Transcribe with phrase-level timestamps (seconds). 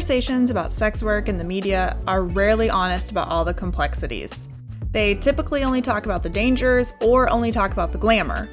[0.00, 4.48] Conversations about sex work in the media are rarely honest about all the complexities.
[4.92, 8.48] They typically only talk about the dangers or only talk about the glamour.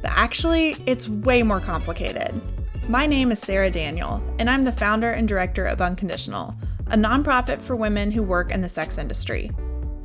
[0.00, 2.40] But actually, it's way more complicated.
[2.88, 6.54] My name is Sarah Daniel, and I'm the founder and director of Unconditional,
[6.86, 9.50] a nonprofit for women who work in the sex industry.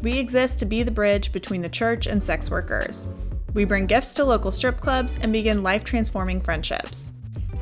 [0.01, 3.11] We exist to be the bridge between the church and sex workers.
[3.53, 7.11] We bring gifts to local strip clubs and begin life transforming friendships.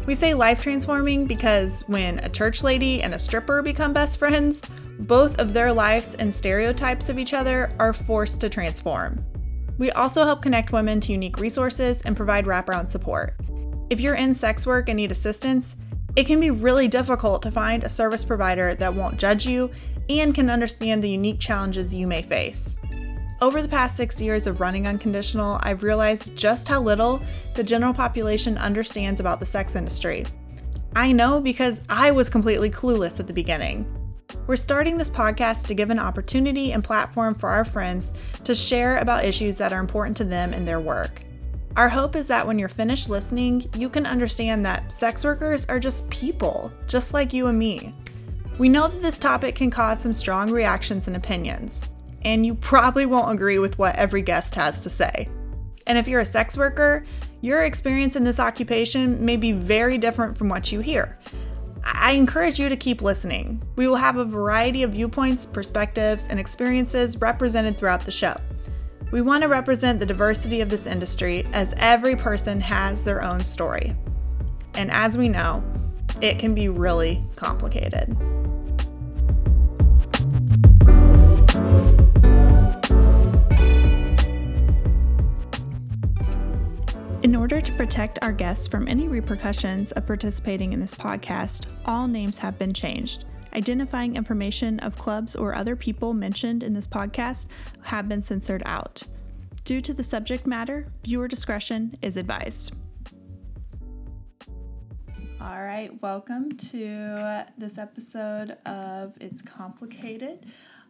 [0.05, 4.61] We say life transforming because when a church lady and a stripper become best friends,
[4.99, 9.25] both of their lives and stereotypes of each other are forced to transform.
[9.79, 13.35] We also help connect women to unique resources and provide wraparound support.
[13.89, 15.75] If you're in sex work and need assistance,
[16.15, 19.71] it can be really difficult to find a service provider that won't judge you
[20.07, 22.77] and can understand the unique challenges you may face.
[23.41, 27.21] Over the past six years of running Unconditional, I've realized just how little
[27.53, 30.25] the general population understands about the sex industry.
[30.95, 33.91] I know because I was completely clueless at the beginning.
[34.47, 38.13] We're starting this podcast to give an opportunity and platform for our friends
[38.45, 41.21] to share about issues that are important to them and their work.
[41.75, 45.79] Our hope is that when you're finished listening, you can understand that sex workers are
[45.79, 47.93] just people, just like you and me.
[48.57, 51.89] We know that this topic can cause some strong reactions and opinions
[52.25, 55.29] and you probably won't agree with what every guest has to say.
[55.87, 57.05] And if you're a sex worker,
[57.41, 61.19] your experience in this occupation may be very different from what you hear.
[61.83, 63.61] I encourage you to keep listening.
[63.75, 68.35] We will have a variety of viewpoints, perspectives, and experiences represented throughout the show.
[69.11, 73.43] We want to represent the diversity of this industry as every person has their own
[73.43, 73.95] story.
[74.73, 75.63] And as we know,
[76.21, 78.17] it can be really complicated.
[87.25, 92.07] In order to protect our guests from any repercussions of participating in this podcast, all
[92.07, 93.25] names have been changed.
[93.55, 97.47] Identifying information of clubs or other people mentioned in this podcast
[97.81, 99.01] have been censored out.
[99.63, 102.75] Due to the subject matter, viewer discretion is advised.
[105.41, 110.45] All right, welcome to this episode of It's Complicated.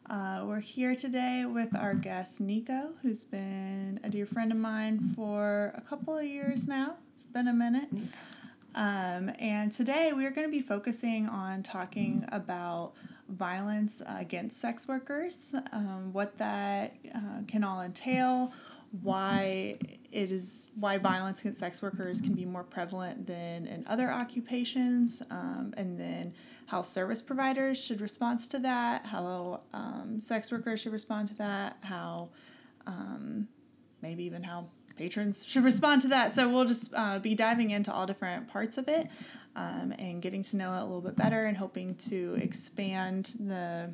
[0.07, 4.99] Uh, we're here today with our guest Nico, who's been a dear friend of mine
[5.15, 6.95] for a couple of years now.
[7.15, 7.89] It's been a minute.
[8.75, 12.93] Um, and today we are going to be focusing on talking about
[13.29, 18.53] violence against sex workers, um, what that uh, can all entail,
[19.01, 19.77] why
[20.11, 25.23] it is why violence against sex workers can be more prevalent than in other occupations,
[25.31, 26.33] um, and then
[26.67, 31.77] how service providers should respond to that, how um, sex workers should respond to that,
[31.81, 32.29] how
[32.87, 33.47] um,
[34.01, 34.67] maybe even how
[34.97, 36.33] patrons should respond to that.
[36.33, 39.07] So we'll just uh, be diving into all different parts of it
[39.55, 43.91] um, and getting to know it a little bit better and hoping to expand the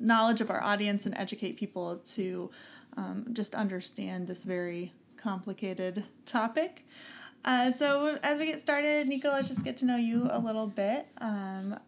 [0.00, 2.50] knowledge of our audience and educate people to
[2.96, 6.86] um, just understand this very complicated topic.
[7.44, 10.66] Uh, so as we get started, Nico, let's just get to know you a little
[10.66, 11.06] bit.
[11.18, 11.78] Um,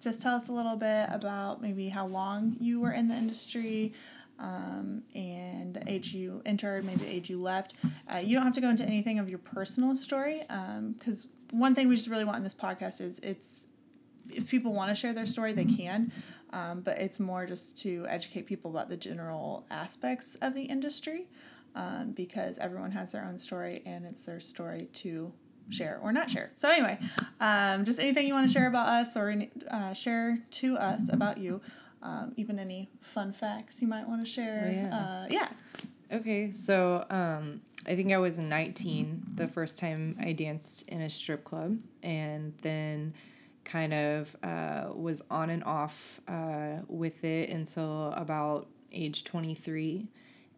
[0.00, 3.92] just tell us a little bit about maybe how long you were in the industry
[4.38, 7.74] um, and the age you entered, maybe the age you left.
[8.12, 11.74] Uh, you don't have to go into anything of your personal story because um, one
[11.74, 13.66] thing we just really want in this podcast is it's
[14.30, 16.12] if people want to share their story, they can.
[16.50, 21.26] Um, but it's more just to educate people about the general aspects of the industry
[21.76, 25.32] um, because everyone has their own story and it's their story to
[25.68, 26.50] share or not share.
[26.54, 26.98] So, anyway,
[27.40, 31.38] um, just anything you want to share about us or uh, share to us about
[31.38, 31.60] you,
[32.02, 34.72] um, even any fun facts you might want to share.
[34.74, 34.96] yeah.
[34.96, 35.48] Uh, yeah.
[36.12, 41.10] Okay, so um, I think I was 19 the first time I danced in a
[41.10, 43.12] strip club, and then
[43.64, 50.06] kind of uh, was on and off uh, with it until about age 23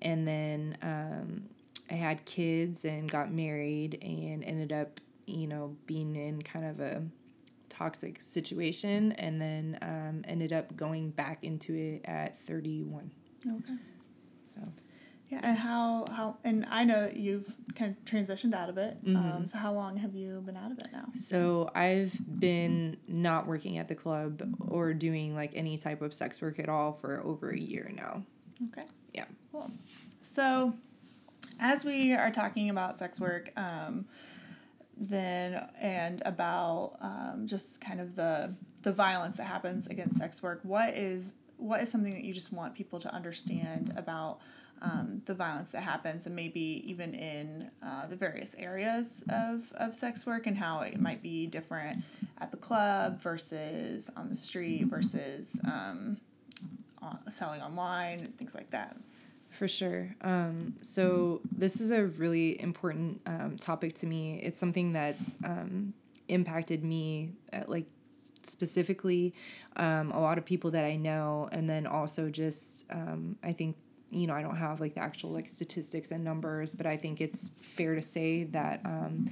[0.03, 1.43] and then um,
[1.91, 6.81] I had kids and got married and ended up, you know, being in kind of
[6.81, 7.03] a
[7.69, 13.11] toxic situation, and then um, ended up going back into it at thirty one.
[13.47, 13.75] Okay.
[14.47, 14.61] So.
[15.31, 19.05] Yeah, and how how and I know that you've kind of transitioned out of it.
[19.05, 19.17] Mm-hmm.
[19.17, 21.05] Um, so how long have you been out of it now?
[21.15, 26.41] So I've been not working at the club or doing like any type of sex
[26.41, 28.23] work at all for over a year now.
[28.69, 28.87] Okay.
[29.13, 29.27] Yeah.
[29.59, 29.71] Cool.
[30.23, 30.75] So,
[31.59, 34.07] as we are talking about sex work, um,
[34.97, 40.61] then and about um, just kind of the the violence that happens against sex work,
[40.63, 44.39] what is what is something that you just want people to understand about
[44.81, 49.97] um, the violence that happens, and maybe even in uh, the various areas of, of
[49.97, 52.05] sex work, and how it might be different
[52.41, 56.17] at the club versus on the street versus um,
[57.29, 58.97] selling online and things like that.
[59.59, 60.15] For sure.
[60.21, 64.39] Um, so this is a really important um, topic to me.
[64.41, 65.95] It's something that's um,
[66.29, 67.87] impacted me, at, uh, like
[68.45, 69.35] specifically,
[69.75, 73.77] um, a lot of people that I know, and then also just um, I think
[74.11, 77.21] you know I don't have like the actual like statistics and numbers, but I think
[77.21, 79.29] it's fair to say that um,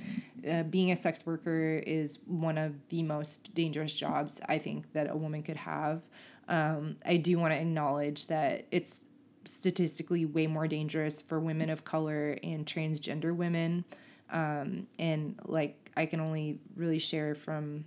[0.51, 5.09] uh, being a sex worker is one of the most dangerous jobs I think that
[5.09, 6.03] a woman could have.
[6.49, 9.05] I do want to acknowledge that it's
[9.47, 13.85] statistically way more dangerous for women of color and transgender women.
[14.31, 17.85] Um, and like I can only really share from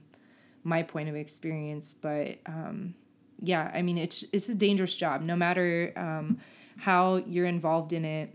[0.63, 2.93] my point of experience, but um,
[3.41, 6.39] yeah, I mean it's it's a dangerous job no matter um,
[6.77, 8.33] how you're involved in it.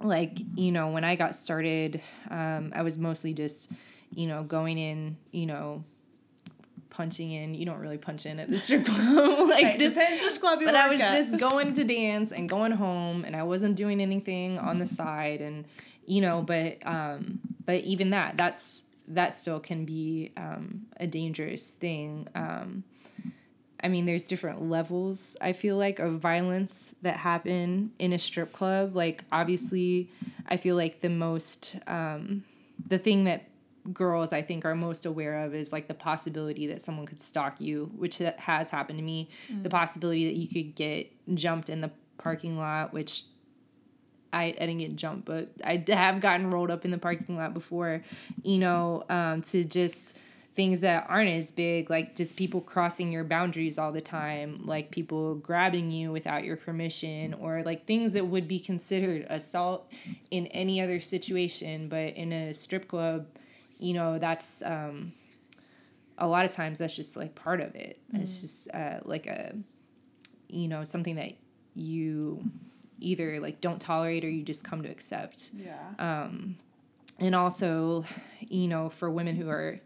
[0.00, 2.00] Like you know, when I got started,
[2.30, 3.70] um, I was mostly just
[4.12, 5.84] you know going in, you know,
[6.98, 7.54] punching in.
[7.54, 9.48] You don't really punch in at the strip club.
[9.48, 11.16] like just, depends which club you But I was at.
[11.16, 15.40] just going to dance and going home, and I wasn't doing anything on the side,
[15.40, 15.64] and
[16.06, 21.70] you know, but um, but even that, that's that still can be um, a dangerous
[21.70, 22.26] thing.
[22.34, 22.82] Um,
[23.80, 28.52] I mean, there's different levels, I feel like, of violence that happen in a strip
[28.52, 28.96] club.
[28.96, 30.10] Like, obviously,
[30.48, 32.42] I feel like the most, um,
[32.88, 33.44] the thing that
[33.92, 37.60] girls I think are most aware of is like the possibility that someone could stalk
[37.60, 39.30] you, which has happened to me.
[39.52, 39.62] Mm.
[39.62, 43.24] The possibility that you could get jumped in the parking lot, which
[44.32, 47.54] I, I didn't get jumped, but I have gotten rolled up in the parking lot
[47.54, 48.02] before,
[48.42, 50.16] you know, um, to just
[50.54, 54.90] things that aren't as big, like just people crossing your boundaries all the time, like
[54.90, 59.88] people grabbing you without your permission, or like things that would be considered assault
[60.32, 63.26] in any other situation, but in a strip club,
[63.78, 65.12] you know that's um,
[66.18, 68.00] a lot of times that's just like part of it.
[68.14, 68.22] Mm.
[68.22, 69.54] It's just uh, like a
[70.48, 71.32] you know something that
[71.74, 72.42] you
[73.00, 75.50] either like don't tolerate or you just come to accept.
[75.54, 75.76] Yeah.
[75.98, 76.56] Um,
[77.18, 78.04] and also
[78.40, 79.80] you know for women who are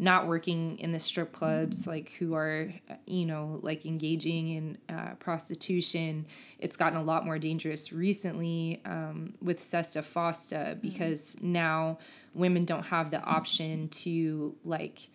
[0.00, 2.72] not working in the strip clubs like who are
[3.06, 6.24] you know like engaging in uh, prostitution
[6.58, 10.80] it's gotten a lot more dangerous recently um, with sesta fosta mm-hmm.
[10.80, 11.52] because mm-hmm.
[11.52, 11.98] now
[12.34, 15.08] women don't have the option to like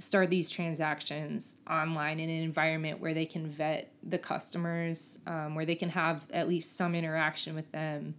[0.00, 5.66] start these transactions online in an environment where they can vet the customers, um, where
[5.66, 8.14] they can have at least some interaction with them.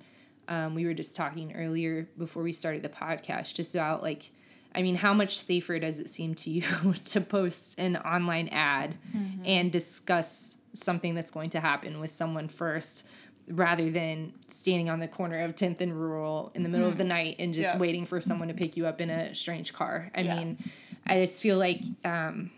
[0.48, 4.30] Um, we were just talking earlier before we started the podcast just about like,
[4.74, 6.64] I mean, how much safer does it seem to you
[7.06, 9.44] to post an online ad mm-hmm.
[9.46, 13.06] and discuss something that's going to happen with someone first
[13.48, 16.92] rather than standing on the corner of 10th and rural in the middle mm.
[16.92, 17.10] of the mm-hmm.
[17.10, 17.78] night and just yeah.
[17.78, 20.10] waiting for someone to pick you up in a strange car.
[20.16, 20.38] I yeah.
[20.38, 20.58] mean,
[21.06, 22.52] I just feel like, um,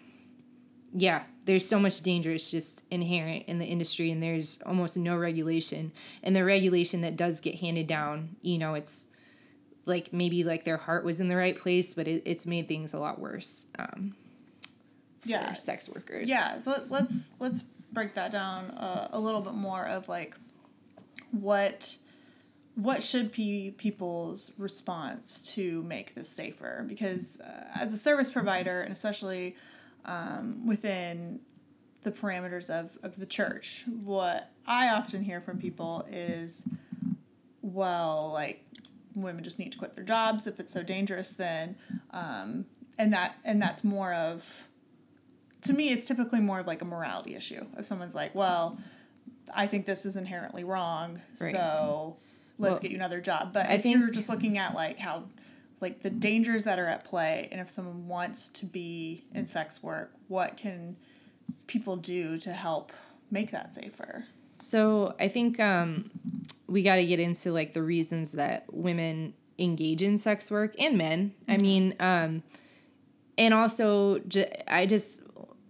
[0.93, 2.31] yeah, there's so much danger.
[2.31, 5.91] It's just inherent in the industry, and there's almost no regulation.
[6.21, 9.09] And the regulation that does get handed down, you know, it's
[9.85, 12.93] like maybe like their heart was in the right place, but it, it's made things
[12.93, 13.67] a lot worse.
[13.77, 14.15] Um,
[15.25, 16.29] yeah, sex workers.
[16.29, 20.35] Yeah, so let's let's break that down uh, a little bit more of like
[21.31, 21.97] what
[22.75, 28.81] what should be people's response to make this safer because uh, as a service provider
[28.81, 29.55] and especially
[30.05, 31.39] um, within
[32.01, 36.67] the parameters of, of the church what i often hear from people is
[37.61, 38.65] well like
[39.15, 41.75] women just need to quit their jobs if it's so dangerous then
[42.11, 42.65] um,
[42.97, 44.63] and that and that's more of
[45.61, 48.77] to me it's typically more of like a morality issue if someone's like well
[49.53, 51.21] I think this is inherently wrong.
[51.39, 51.53] Right.
[51.53, 52.17] So
[52.57, 53.53] let's well, get you another job.
[53.53, 55.25] But I if think you're just looking at like how
[55.81, 59.83] like the dangers that are at play and if someone wants to be in sex
[59.83, 60.95] work, what can
[61.67, 62.91] people do to help
[63.29, 64.25] make that safer?
[64.63, 66.09] So I think um,
[66.67, 70.97] we got to get into like the reasons that women engage in sex work and
[70.97, 71.33] men.
[71.41, 71.51] Mm-hmm.
[71.51, 72.43] I mean, um,
[73.37, 74.21] and also
[74.67, 75.23] I just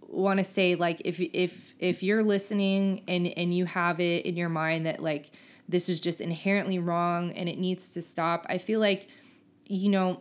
[0.08, 4.36] want to say like if if if you're listening and and you have it in
[4.36, 5.32] your mind that like
[5.68, 9.08] this is just inherently wrong and it needs to stop i feel like
[9.66, 10.20] you know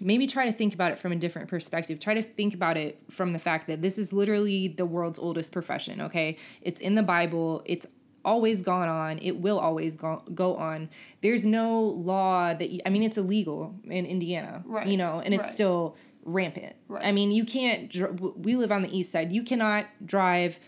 [0.00, 3.00] maybe try to think about it from a different perspective try to think about it
[3.08, 7.02] from the fact that this is literally the world's oldest profession okay it's in the
[7.02, 7.86] bible it's
[8.24, 10.88] always gone on it will always go, go on
[11.22, 15.32] there's no law that you, i mean it's illegal in indiana right you know and
[15.34, 15.52] it's right.
[15.52, 16.76] still rampant.
[16.88, 17.04] Right.
[17.04, 17.94] I mean, you can't.
[18.36, 19.32] We live on the east side.
[19.32, 20.58] You cannot drive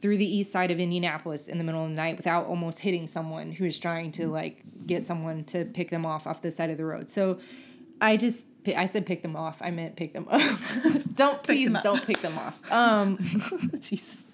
[0.00, 3.06] through the east side of Indianapolis in the middle of the night without almost hitting
[3.06, 4.32] someone who's trying to mm.
[4.32, 7.10] like get someone to pick them off off the side of the road.
[7.10, 7.38] So,
[8.00, 9.60] I just I said pick them off.
[9.60, 10.40] I meant pick them up.
[11.14, 12.58] don't please don't pick them off.
[12.70, 13.42] I meant pick them up.
[13.42, 13.42] don't please up.
[13.42, 13.70] don't pick them off.
[13.70, 14.24] Um, Jesus,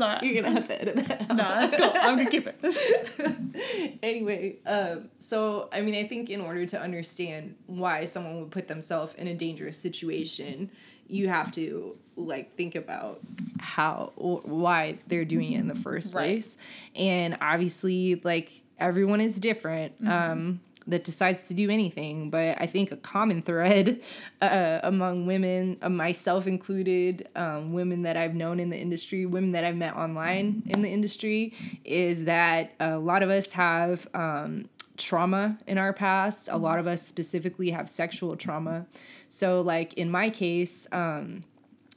[0.00, 0.22] right.
[0.22, 1.20] you're gonna have to edit that.
[1.22, 1.28] Out.
[1.28, 1.92] No, that's cool.
[1.94, 3.98] I'm gonna keep it.
[4.02, 8.68] anyway, um, so I mean, I think in order to understand why someone would put
[8.68, 10.70] themselves in a dangerous situation,
[11.06, 13.20] you have to like think about
[13.58, 16.24] how or why they're doing it in the first Right.
[16.24, 16.58] place,
[16.94, 20.00] and obviously, like everyone is different.
[20.02, 20.32] Mm-hmm.
[20.32, 24.02] Um, that decides to do anything, but I think a common thread
[24.42, 29.52] uh, among women, uh, myself included, um, women that I've known in the industry, women
[29.52, 34.68] that I've met online in the industry, is that a lot of us have um,
[34.96, 36.48] trauma in our past.
[36.48, 38.86] A lot of us specifically have sexual trauma.
[39.28, 41.40] So, like in my case, um,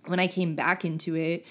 [0.05, 1.45] when I came back into it,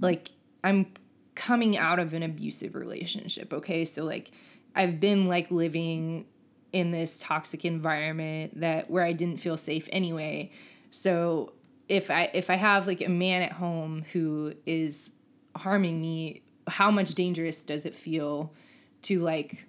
[0.00, 0.30] like
[0.62, 0.86] I'm
[1.34, 3.52] coming out of an abusive relationship.
[3.52, 3.84] Okay.
[3.84, 4.30] So, like,
[4.76, 6.26] I've been like living
[6.74, 10.50] in this toxic environment that where I didn't feel safe anyway.
[10.90, 11.52] So
[11.88, 15.12] if I if I have like a man at home who is
[15.54, 18.52] harming me, how much dangerous does it feel
[19.02, 19.66] to like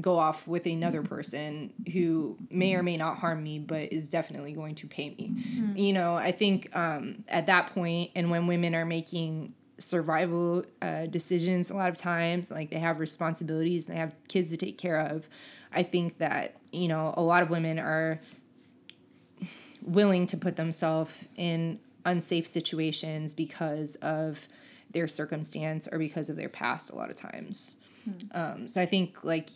[0.00, 4.52] go off with another person who may or may not harm me but is definitely
[4.52, 5.32] going to pay me.
[5.74, 11.04] You know, I think um at that point and when women are making survival uh,
[11.04, 14.78] decisions a lot of times like they have responsibilities and they have kids to take
[14.78, 15.28] care of
[15.76, 18.20] i think that you know a lot of women are
[19.82, 24.48] willing to put themselves in unsafe situations because of
[24.90, 27.76] their circumstance or because of their past a lot of times.
[28.32, 29.50] Um, so i think like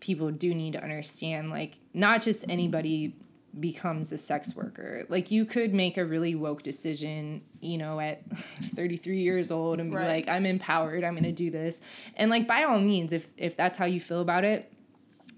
[0.00, 3.14] people do need to understand like not just anybody
[3.60, 5.04] becomes a sex worker.
[5.10, 8.22] Like you could make a really woke decision you know at
[8.74, 10.08] 33 years old and be Right.
[10.08, 11.04] like i'm empowered.
[11.04, 11.80] I'm gonna do this.
[12.16, 14.71] And like by all means if if that's how you feel about it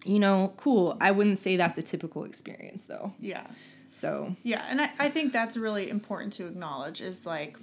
[0.05, 3.47] you know cool i wouldn't say that's a typical experience though Yeah.
[3.91, 7.57] so Yeah, and I, I think that's really important to acknowledge is like,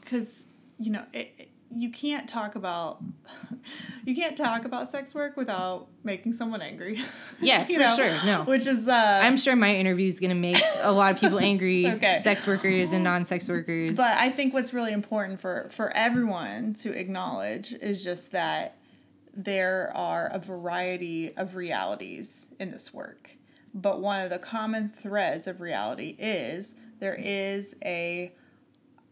[0.00, 0.46] because
[0.78, 3.02] you know it, it- you can't talk about
[4.04, 7.00] you can't talk about sex work without making someone angry.
[7.40, 7.64] Yeah,
[7.96, 8.44] for sure, no.
[8.44, 11.88] which is uh, i'm sure my interview is gonna make a lot of people angry
[11.88, 12.20] okay.
[12.22, 16.92] sex workers and non-sex workers But I think what's really important for for everyone to
[16.96, 18.75] acknowledge is just that
[19.36, 23.30] there are a variety of realities in this work.
[23.74, 28.32] But one of the common threads of reality is there is a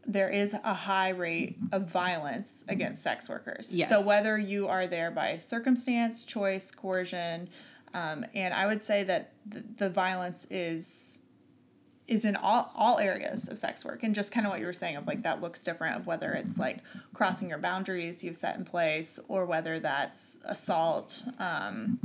[0.06, 3.74] there is a high rate of violence against sex workers.
[3.74, 3.88] Yes.
[3.88, 7.48] So whether you are there by circumstance, choice, coercion,
[7.94, 11.20] um, and I would say that the, the violence is
[12.06, 14.72] is in all all areas of sex work and just kind of what you were
[14.72, 16.78] saying of like that looks different of whether it's like
[17.14, 21.98] crossing your boundaries you've set in place or whether that's assault um,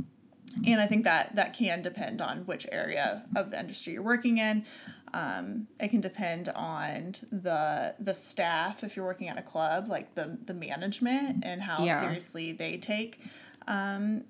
[0.66, 4.38] and i think that that can depend on which area of the industry you're working
[4.38, 4.64] in
[5.12, 10.14] um, it can depend on the the staff if you're working at a club like
[10.14, 12.00] the the management and how Yeah.
[12.00, 13.20] seriously they take
[13.68, 14.24] um,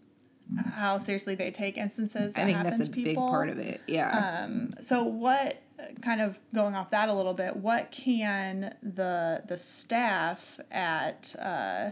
[0.75, 3.49] how seriously they take instances that i think happen that's a to people big part
[3.49, 4.49] of it yeah.
[4.81, 5.63] So what
[6.03, 11.91] kind of going off that a little bit what can the the staff at uh,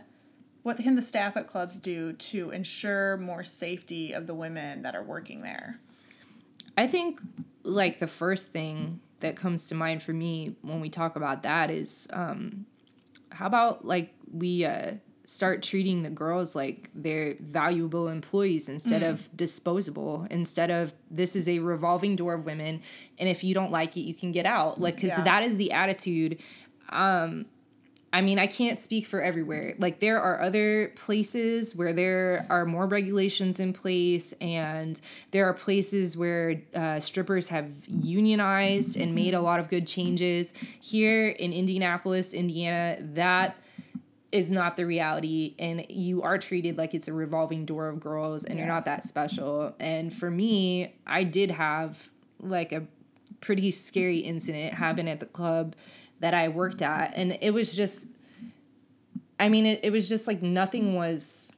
[0.62, 4.94] what can the staff at clubs do to ensure more safety of the women that
[4.94, 5.80] are working there?
[6.76, 7.20] I think
[7.62, 11.70] like the first thing that comes to mind for me when we talk about that
[11.70, 12.66] is um,
[13.30, 14.92] how about like we uh,
[15.28, 19.10] start treating the girls like they're valuable employees instead mm.
[19.10, 22.80] of disposable instead of this is a revolving door of women
[23.18, 25.24] and if you don't like it you can get out like because Yeah.
[25.24, 26.38] that is the attitude
[26.88, 27.44] um,
[28.10, 29.74] I mean, I can't speak for everywhere.
[29.78, 34.98] Like, there are other places where there are more regulations in place, and
[35.30, 39.44] there are places where uh, strippers have unionized and made a mm-hmm.
[39.44, 40.54] lot of good changes.
[40.80, 43.56] Here in Indianapolis, Indiana, that
[44.30, 48.44] is not the reality, and you are treated like it's a revolving door of girls,
[48.44, 49.74] and you're not that special.
[49.80, 52.84] And for me, I did have like a
[53.40, 55.74] pretty scary incident happen at the club
[56.20, 57.12] that I worked at.
[57.16, 58.08] And it was just,
[59.38, 61.52] I mean, it, it was just like nothing was.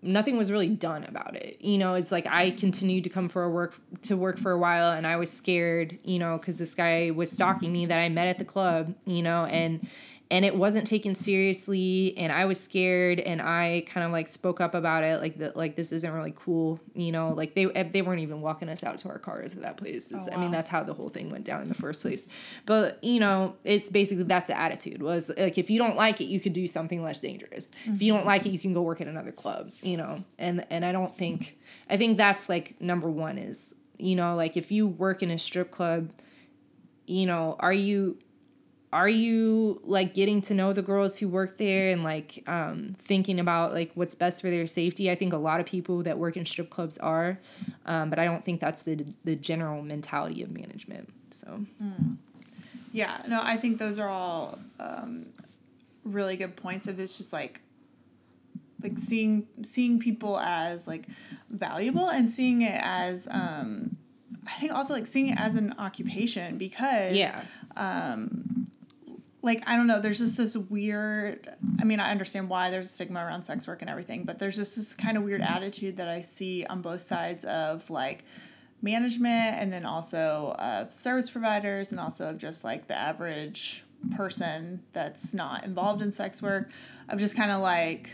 [0.00, 1.60] Nothing was really done about it.
[1.60, 4.58] You know, it's like I continued to come for a work to work for a
[4.58, 8.08] while and I was scared, you know, cuz this guy was stalking me that I
[8.08, 9.86] met at the club, you know, and
[10.30, 14.60] and it wasn't taken seriously and i was scared and i kind of like spoke
[14.60, 17.84] up about it like that like this isn't really cool you know like they eh,
[17.84, 20.12] they weren't even walking us out to our cars at that place.
[20.14, 22.26] Oh, i mean that's how the whole thing went down in the first place.
[22.64, 26.24] But you know it's basically that's the attitude was like if you don't like it
[26.24, 27.70] you could do something less dangerous.
[27.84, 28.28] If you don't mm-hmm.
[28.28, 31.16] like it you can go work at another club you know and and i don't
[31.16, 31.56] think
[31.88, 35.38] i think that's like number one is You know, like if you work in a
[35.38, 36.10] strip club,
[37.06, 38.18] you know, are you
[38.96, 43.38] are you like getting to know the girls who work there and like um, thinking
[43.38, 45.10] about like what's best for their safety?
[45.10, 47.38] I think a lot of people that work in strip clubs are,
[47.84, 51.12] um, but I don't think that's the the general mentality of management.
[51.30, 52.16] So, mm.
[52.90, 55.26] yeah, no, I think those are all um,
[56.02, 56.88] really good points.
[56.88, 57.60] Of it's just like
[58.82, 61.06] like seeing seeing people as like
[61.50, 63.98] valuable and seeing it as um,
[64.46, 67.42] I think also like seeing it as an occupation because yeah.
[67.76, 68.70] Um,
[69.46, 71.48] like I don't know, there's just this weird
[71.80, 74.56] I mean, I understand why there's a stigma around sex work and everything, but there's
[74.56, 75.54] just this kind of weird mm-hmm.
[75.54, 78.24] attitude that I see on both sides of like
[78.82, 83.84] management and then also of service providers and also of just like the average
[84.16, 86.70] person that's not involved in sex work
[87.08, 88.10] of just kind of like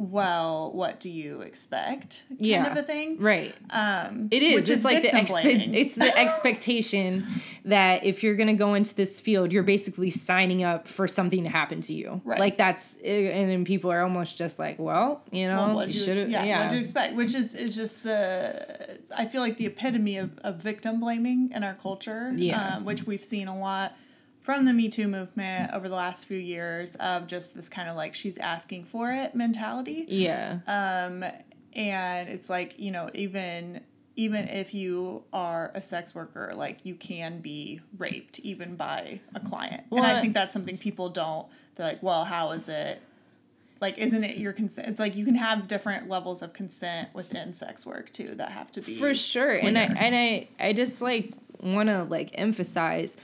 [0.00, 2.24] well, what do you expect?
[2.28, 2.72] Kind yeah.
[2.72, 3.18] of a thing.
[3.18, 3.54] Right.
[3.68, 4.70] Um, it is.
[4.70, 7.26] It's like the expe- it's the expectation
[7.66, 11.42] that if you're going to go into this field, you're basically signing up for something
[11.42, 12.22] to happen to you.
[12.24, 12.40] Right.
[12.40, 16.00] Like that's, and then people are almost just like, well, you know, well, what you
[16.00, 16.62] should yeah, yeah.
[16.62, 17.14] What do you expect?
[17.14, 21.62] Which is, is just the, I feel like the epitome of, of victim blaming in
[21.62, 22.32] our culture.
[22.34, 22.76] Yeah.
[22.76, 23.94] Um, which we've seen a lot
[24.50, 27.94] from the Me Too movement over the last few years of just this kind of
[27.94, 30.04] like she's asking for it mentality.
[30.08, 30.58] Yeah.
[30.66, 31.24] Um,
[31.72, 33.80] and it's like you know even
[34.16, 39.38] even if you are a sex worker, like you can be raped even by a
[39.38, 39.84] client.
[39.88, 41.46] Well, and I think that's something people don't.
[41.76, 43.00] They're like, well, how is it?
[43.80, 44.88] Like, isn't it your consent?
[44.88, 48.72] It's like you can have different levels of consent within sex work too that have
[48.72, 49.60] to be for sure.
[49.60, 49.78] Cleaner.
[49.78, 53.16] And I and I I just like want to like emphasize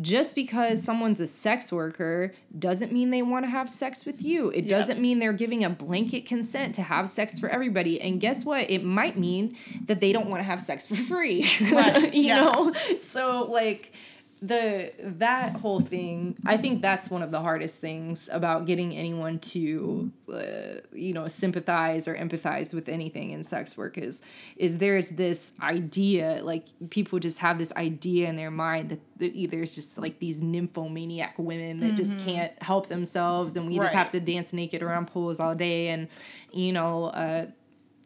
[0.00, 4.50] just because someone's a sex worker doesn't mean they want to have sex with you.
[4.50, 4.78] It yep.
[4.78, 8.00] doesn't mean they're giving a blanket consent to have sex for everybody.
[8.00, 8.70] And guess what?
[8.70, 9.56] It might mean
[9.86, 11.46] that they don't want to have sex for free.
[11.70, 12.14] Right.
[12.14, 12.40] you yeah.
[12.40, 12.72] know?
[12.72, 13.92] So like
[14.42, 19.38] the that whole thing i think that's one of the hardest things about getting anyone
[19.38, 24.22] to uh, you know sympathize or empathize with anything in sex work is
[24.56, 29.74] is there's this idea like people just have this idea in their mind that, there's
[29.74, 31.96] just like these nymphomaniac women that mm-hmm.
[31.96, 33.84] just can't help themselves and we right.
[33.84, 36.08] just have to dance naked around pools all day and
[36.50, 37.44] you know uh,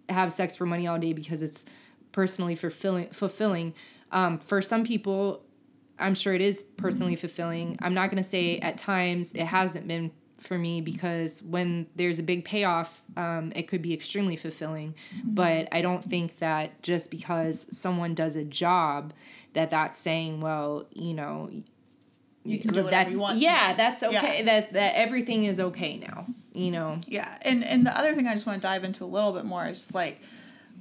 [0.09, 1.65] have sex for money all day because it's
[2.11, 3.73] personally fulfilling fulfilling
[4.11, 5.45] um, for some people
[5.99, 7.79] I'm sure it is personally fulfilling.
[7.81, 12.19] I'm not going to say at times it hasn't been for me because when there's
[12.19, 14.95] a big payoff, um, it could be extremely fulfilling.
[15.17, 15.35] Mm-hmm.
[15.35, 19.13] But I don't think that just because someone does a job,
[19.55, 21.51] that that's saying, well, you know,
[22.45, 23.77] you can do that's you want yeah, to.
[23.77, 24.39] that's okay.
[24.39, 24.45] Yeah.
[24.45, 26.27] That that everything is okay now.
[26.53, 27.01] You know.
[27.07, 29.47] Yeah, and and the other thing I just want to dive into a little bit
[29.47, 30.21] more is like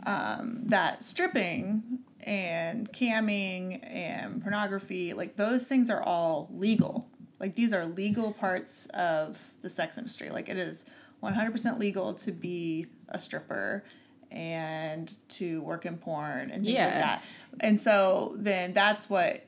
[0.06, 7.08] um, that stripping and camming and pornography, like those things are all legal.
[7.40, 10.30] Like these are legal parts of the sex industry.
[10.30, 10.86] Like it is
[11.22, 13.84] 100% legal to be a stripper
[14.32, 16.86] and to work in porn and things yeah.
[16.86, 17.24] like that.
[17.60, 19.46] And so then that's what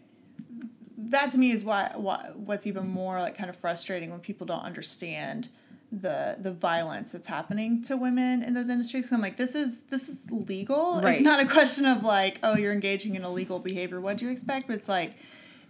[0.98, 4.46] that to me is why, why what's even more like kind of frustrating when people
[4.46, 5.50] don't understand
[5.92, 9.10] the the violence that's happening to women in those industries.
[9.10, 11.02] So I'm like, this is this is legal.
[11.02, 11.16] Right.
[11.16, 14.02] It's not a question of like, oh, you're engaging in illegal behavior.
[14.02, 14.68] What do you expect?
[14.68, 15.16] But it's like,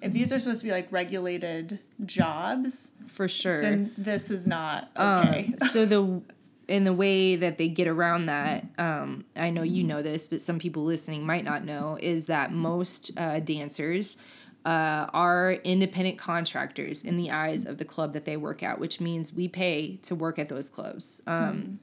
[0.01, 4.89] if these are supposed to be like regulated jobs, for sure, then this is not
[4.97, 5.53] okay.
[5.61, 6.21] Um, so the
[6.67, 10.41] in the way that they get around that, um, I know you know this, but
[10.41, 14.17] some people listening might not know, is that most uh, dancers
[14.65, 18.99] uh, are independent contractors in the eyes of the club that they work at, which
[18.99, 21.21] means we pay to work at those clubs.
[21.27, 21.77] Um, mm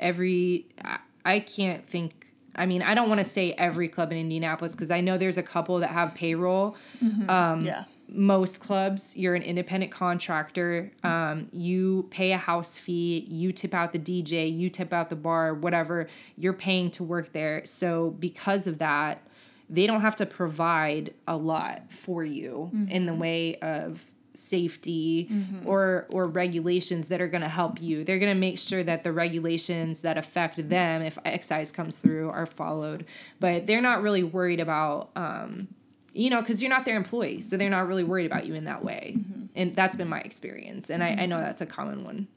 [0.00, 4.18] Every, I, I can't think I mean, I don't want to say every club in
[4.18, 6.76] Indianapolis because I know there's a couple that have payroll.
[7.02, 7.30] Mm-hmm.
[7.30, 7.84] Um, yeah.
[8.10, 10.90] Most clubs, you're an independent contractor.
[11.04, 13.26] Um, you pay a house fee.
[13.28, 14.56] You tip out the DJ.
[14.56, 15.54] You tip out the bar.
[15.54, 16.08] Whatever.
[16.36, 17.64] You're paying to work there.
[17.66, 19.27] So because of that,
[19.70, 22.90] they don't have to provide a lot for you mm-hmm.
[22.90, 24.04] in the way of
[24.34, 25.66] safety mm-hmm.
[25.66, 28.04] or or regulations that are going to help you.
[28.04, 32.30] They're going to make sure that the regulations that affect them if excise comes through
[32.30, 33.04] are followed.
[33.40, 35.68] But they're not really worried about um,
[36.12, 38.64] you know, because you're not their employee, so they're not really worried about you in
[38.64, 39.14] that way.
[39.16, 39.44] Mm-hmm.
[39.54, 41.44] And that's been my experience, and I, I know mm-hmm.
[41.44, 42.28] that's a common one.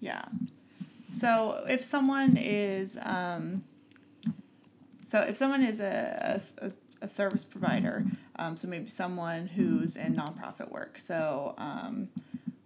[0.00, 0.24] Yeah.
[1.12, 3.62] So if someone is um,
[5.08, 8.04] so if someone is a, a, a service provider,
[8.36, 12.10] um, so maybe someone who's in nonprofit work, so um,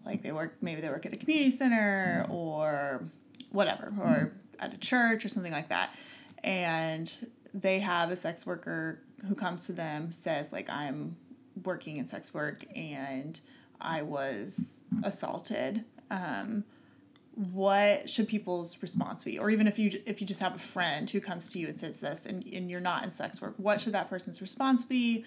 [0.04, 3.04] like they work, maybe they work at a community center or
[3.52, 5.94] whatever, or at a church or something like that,
[6.42, 11.14] and they have a sex worker who comes to them says like I'm
[11.62, 13.40] working in sex work and
[13.80, 16.64] I was assaulted, um,
[17.34, 19.38] what should people's response be?
[19.38, 21.76] Or even if you if you just have a friend who comes to you and
[21.76, 25.24] says this and, and you're not in sex work, what should that person's response be?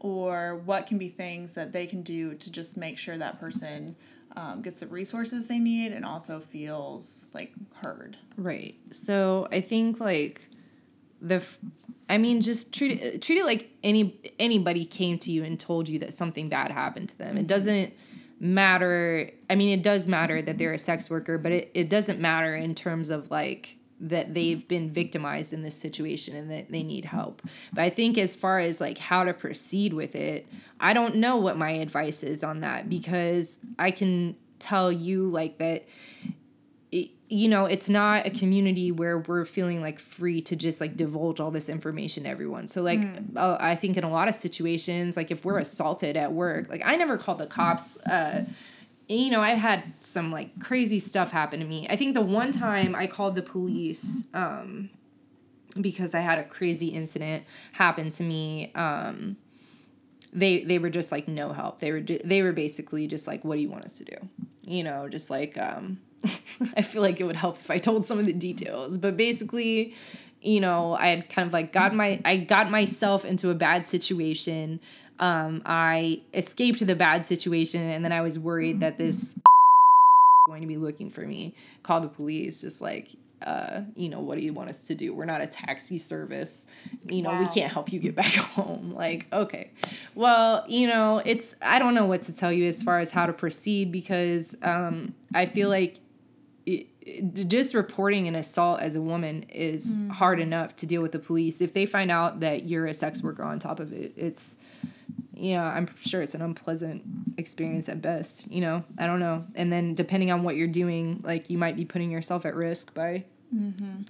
[0.00, 3.96] Or what can be things that they can do to just make sure that person
[4.36, 8.16] um, gets the resources they need and also feels like heard?
[8.36, 8.76] Right.
[8.92, 10.48] So I think like
[11.20, 11.42] the
[12.08, 15.88] I mean, just treat it treat it like any anybody came to you and told
[15.88, 17.36] you that something bad happened to them.
[17.36, 17.92] It doesn't
[18.40, 19.30] matter.
[19.50, 22.54] I mean, it does matter that they're a sex worker, but it, it doesn't matter
[22.54, 27.04] in terms of like that they've been victimized in this situation and that they need
[27.04, 27.42] help.
[27.72, 30.46] But I think as far as like how to proceed with it,
[30.78, 35.58] I don't know what my advice is on that because I can tell you like
[35.58, 35.84] that
[37.30, 41.40] you know it's not a community where we're feeling like free to just like divulge
[41.40, 42.66] all this information to everyone.
[42.66, 43.00] So like
[43.36, 46.82] uh, i think in a lot of situations like if we're assaulted at work like
[46.84, 48.44] i never called the cops uh
[49.08, 51.86] you know i had some like crazy stuff happen to me.
[51.88, 54.90] I think the one time i called the police um
[55.80, 59.36] because i had a crazy incident happen to me um
[60.32, 61.80] they they were just like no help.
[61.80, 64.16] They were they were basically just like what do you want us to do?
[64.62, 66.00] You know just like um
[66.76, 69.94] i feel like it would help if i told some of the details but basically
[70.40, 73.84] you know i had kind of like got my i got myself into a bad
[73.84, 74.80] situation.
[75.20, 79.38] Um i escaped the bad situation and then i was worried that this
[80.46, 81.54] going to be looking for me.
[81.82, 83.08] Call the police just like
[83.42, 85.12] uh you know what do you want us to do?
[85.12, 86.66] We're not a taxi service.
[87.08, 88.92] You know we can't help you get back home.
[88.92, 89.70] Like okay.
[90.14, 93.26] Well you know it's i don't know what to tell you as far as how
[93.26, 95.98] to proceed because um i feel like
[97.46, 101.60] just reporting an assault as a woman is hard enough to deal with the police
[101.60, 104.56] if they find out that you're a sex worker on top of it it's
[105.40, 107.02] yeah, I'm sure it's an unpleasant
[107.36, 108.82] experience at best, you know?
[108.98, 109.44] I don't know.
[109.54, 112.92] And then depending on what you're doing, like you might be putting yourself at risk
[112.92, 113.24] by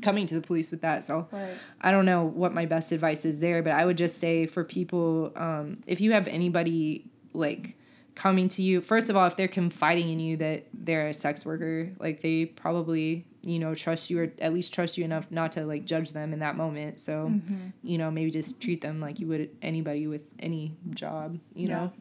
[0.02, 1.04] coming to the police with that.
[1.04, 1.54] So Right.
[1.80, 4.64] I don't know what my best advice is there, but I would just say for
[4.64, 7.76] people, um, if you have anybody like
[8.18, 11.46] coming to you, first of all, if they're confiding in you that they're a sex
[11.46, 15.52] worker, like they probably, you know, trust you or at least trust you enough not
[15.52, 16.98] to like judge them in that moment.
[16.98, 17.68] So, mm-hmm.
[17.84, 21.76] you know, maybe just treat them like you would anybody with any job, you Yeah.
[21.76, 21.92] know?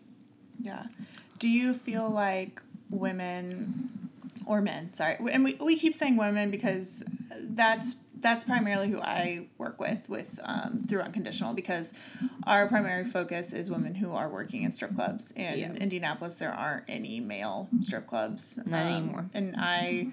[0.59, 0.83] Yeah.
[1.37, 4.06] Do you feel like women
[4.47, 7.03] or men, sorry, and we, we keep saying women because
[7.41, 11.93] that's that's primarily who I work with with um, through unconditional because
[12.47, 15.31] our primary focus is women who are working in strip clubs.
[15.35, 18.57] And in Indianapolis there aren't any male strip clubs.
[18.65, 19.29] Not Um, anymore.
[19.35, 20.07] and I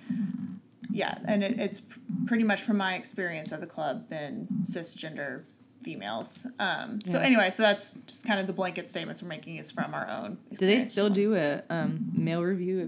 [0.91, 1.81] yeah and it, it's
[2.27, 5.45] pretty much from my experience at the club been cisgender
[5.83, 6.47] females.
[6.59, 9.95] Um, so anyway so that's just kind of the blanket statements we're making is from
[9.95, 12.87] our own Do they still do a um, male revue?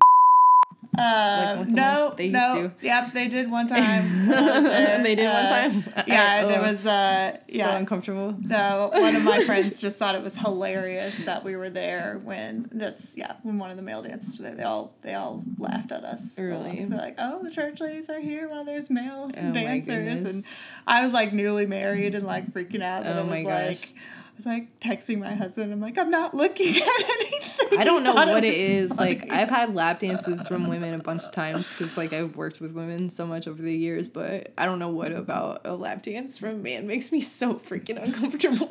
[0.98, 2.14] Uh, no.
[2.16, 2.54] They used no.
[2.68, 2.72] to.
[2.80, 4.30] Yep, they did one time.
[4.32, 5.02] I there.
[5.02, 5.84] They did one Uh, time?
[6.06, 6.50] Yeah, Oh.
[6.50, 6.86] it was.
[6.86, 8.34] Uh, So uncomfortable.
[8.40, 12.68] no, one of my friends just thought it was hilarious that we were there when
[12.72, 14.54] that's yeah when one of the male dancers were there.
[14.54, 16.38] They all they all laughed at us.
[16.38, 16.84] Really?
[16.86, 20.44] So like, oh, the church ladies are here while there's male Oh dancers, and
[20.86, 23.04] I was like newly married and like freaking out.
[23.04, 23.92] That Oh I was my like, gosh.
[24.36, 25.72] Was like texting my husband.
[25.72, 27.78] I'm like, I'm not looking at anything.
[27.78, 28.90] I don't know what it is.
[28.90, 28.98] is.
[28.98, 29.30] Like.
[29.30, 32.72] I've had lap dances from women a bunch of times because like I've worked with
[32.72, 36.38] women so much over the years, but I don't know what about a lap dance
[36.38, 38.66] from a man makes me so freaking uncomfortable.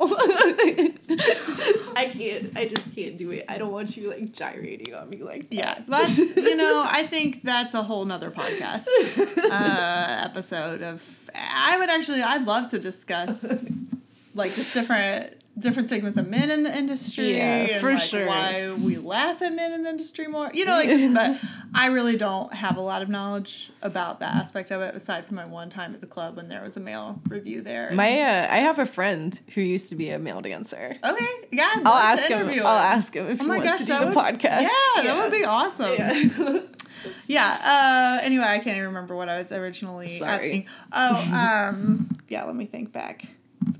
[1.96, 2.56] I can't.
[2.56, 3.44] I just can't do it.
[3.48, 7.42] I don't want you like gyrating on me like Yeah, that's you know, I think
[7.42, 8.86] that's a whole nother podcast
[9.38, 11.30] uh, episode of.
[11.34, 13.64] I would actually, I'd love to discuss
[14.34, 18.26] like just different different stigmas of men in the industry, Yeah, for like sure.
[18.26, 20.50] why we laugh at men in the industry more.
[20.52, 21.38] You know, like just, but
[21.74, 24.94] I really don't have a lot of knowledge about that aspect of it.
[24.94, 27.90] Aside from my one time at the club when there was a male revue there.
[27.92, 30.96] My uh, I have a friend who used to be a male dancer.
[31.02, 32.48] okay, yeah, I'll ask to him.
[32.66, 34.62] I'll ask him if Oh he wants gosh, to do the would, podcast.
[34.62, 36.68] Yeah, that would be awesome.
[37.28, 38.18] Yeah.
[38.20, 40.32] Uh, anyway, I can't even remember what I was originally Sorry.
[40.32, 40.66] asking.
[40.92, 42.44] Oh, um, yeah.
[42.44, 43.26] Let me think back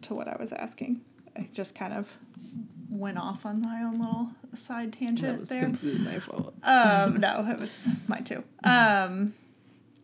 [0.03, 1.01] to what I was asking.
[1.37, 2.13] I just kind of
[2.89, 5.63] went off on my own little side That tangent was there.
[5.63, 6.55] completely my fault.
[6.63, 8.43] Um, no, it was mine too.
[8.65, 9.35] Um,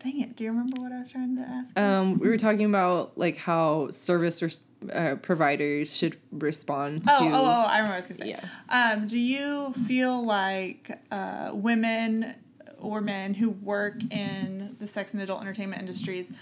[0.03, 0.37] dang it.
[0.37, 1.79] Do you remember what I was trying to ask?
[1.79, 4.61] Um, we were talking about like how service res-
[4.93, 7.11] uh, providers should respond to.
[7.13, 8.31] Oh, oh, oh, I remember what I was going to say.
[8.31, 8.93] Yeah.
[8.95, 12.35] Um, do you feel like uh, women
[12.79, 16.33] or men who work in the sex and adult entertainment industries,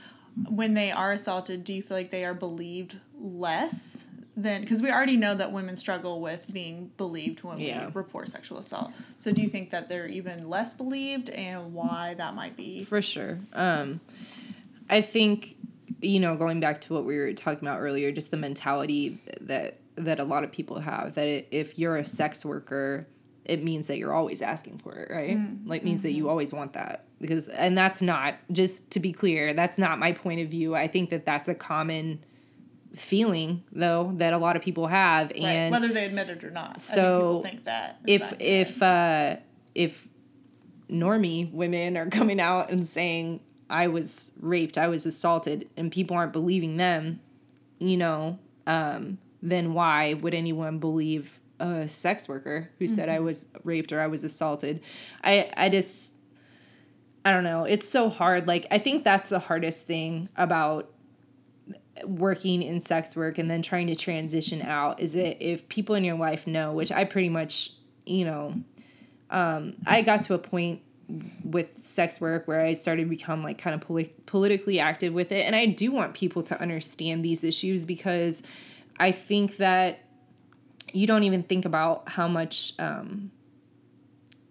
[0.48, 4.07] when they are assaulted, do you feel like they are believed less
[4.42, 7.87] then because we already know that women struggle with being believed when Yeah.
[7.87, 8.92] we report sexual assault.
[9.16, 12.85] So do you think that they're even less believed and why that might be?
[12.85, 13.38] For sure.
[13.53, 14.00] Um,
[14.88, 15.57] I think,
[16.00, 19.76] you know, going back to what we were talking about earlier, just the mentality that
[19.96, 23.07] that a lot of people have that it, if you're a sex worker,
[23.44, 25.37] it means that you're always asking for it, right?
[25.66, 29.53] Like means that you always want that because, and that's not just to be clear,
[29.53, 30.74] that's not my point of view.
[30.74, 32.24] I think that that's a common
[32.96, 36.50] feeling though that a lot of people have, Right, and whether they admit it or
[36.50, 36.70] not.
[36.70, 38.00] I think So, think that.
[38.07, 39.37] if But, if uh
[39.74, 40.09] if
[40.90, 46.16] normie women are coming out and saying I was raped, I was assaulted, and people
[46.16, 47.20] aren't believing them,
[47.79, 53.46] you know, um, then why would anyone believe a sex worker who said I was
[53.62, 54.83] raped or I was assaulted?
[55.22, 56.14] I I just
[57.24, 57.64] I don't know.
[57.64, 58.48] It's so hard.
[58.48, 60.90] Like I think that's the hardest thing about
[62.04, 66.04] working in sex work and then trying to transition out is that if people in
[66.04, 67.72] your life know, which I pretty much,
[68.06, 68.54] you know,
[69.30, 70.82] um, I got to a point
[71.44, 75.32] with sex work where I started to become like kind of poli- politically active with
[75.32, 75.44] it.
[75.46, 78.42] And I do want people to understand these issues because
[78.98, 80.04] I think that
[80.92, 83.30] you don't even think about how much, um,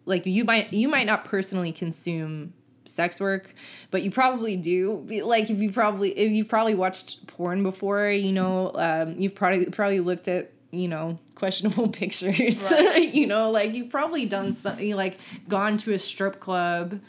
[0.06, 2.54] like you might you might not personally consume
[2.90, 3.54] sex work
[3.92, 8.32] but you probably do like if you probably if you've probably watched porn before you
[8.32, 13.14] know um, you've probably probably looked at you know questionable pictures Right.
[13.14, 17.00] you know like you've probably done something like gone to a strip club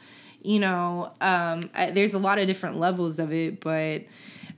[0.43, 4.05] you know um, I, there's a lot of different levels of it but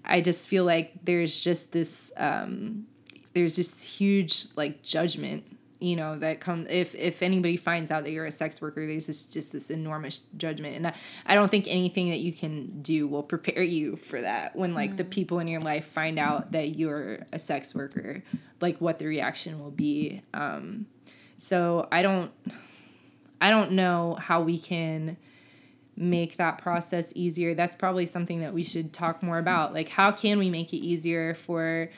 [0.04, 2.86] i just feel like there's just this um,
[3.34, 5.44] there's just huge like judgment
[5.82, 9.06] you know that come if if anybody finds out that you're a sex worker there's
[9.06, 10.76] this just this enormous judgment.
[10.76, 10.94] And I,
[11.26, 14.96] I don't think anything that you can do will prepare you for that when like
[14.96, 18.22] the people in your life find out that you're a sex worker
[18.60, 20.22] like what the reaction will be.
[20.32, 20.86] Um
[21.36, 22.30] so i don't
[23.40, 25.16] i don't know how we can
[25.96, 27.54] make that process easier.
[27.54, 29.74] That's probably something that we should talk more about.
[29.74, 31.90] Like how can we make it easier for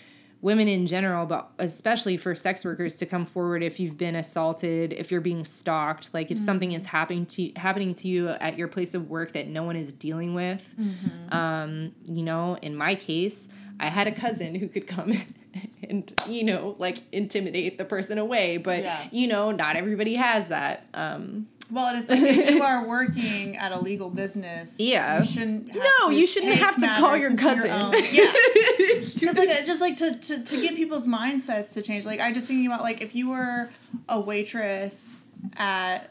[0.44, 4.92] women in general but especially for sex workers to come forward if you've been assaulted
[4.92, 8.68] if you're being stalked like if something is happening to happening to you at your
[8.68, 10.74] place of work that no one is dealing with
[11.32, 13.48] um you know in my case
[13.80, 15.12] i had a cousin who could come
[15.88, 19.08] and you know like intimidate the person away but Yeah.
[19.12, 23.56] you know not everybody has that um Well, and it's like if you are working
[23.56, 25.18] at a legal business, Yeah.
[25.20, 25.68] you shouldn't.
[25.72, 27.70] Have No, you shouldn't have to call your cousin.
[27.70, 28.32] own- yeah,
[28.98, 32.04] because like it- just like to, to to get people's mindsets to change.
[32.06, 33.68] Like I just thinking about like if you were
[34.08, 35.16] a waitress
[35.56, 36.10] at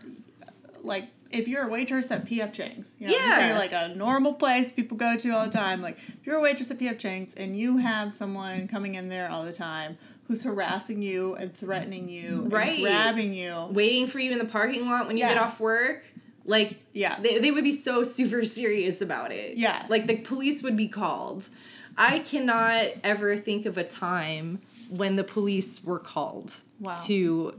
[0.84, 3.56] like if you're a waitress at PF Chang's, you know, Yeah.
[3.58, 5.82] like a normal place people go to all the time.
[5.82, 9.30] Like if you're a waitress at PF Chang's and you have someone coming in there
[9.32, 12.74] all the time who's harassing you and threatening you, Right.
[12.76, 15.34] and grabbing you, waiting for you in the parking lot when you Yeah.
[15.34, 16.04] get off work.
[16.46, 17.20] Like, Yeah.
[17.22, 19.58] they, they would be so super serious about it.
[19.58, 19.86] Yeah.
[19.90, 21.50] Like, the police would be called.
[21.98, 24.60] I cannot ever think of a time
[24.90, 26.96] when the police were called Wow.
[27.06, 27.54] to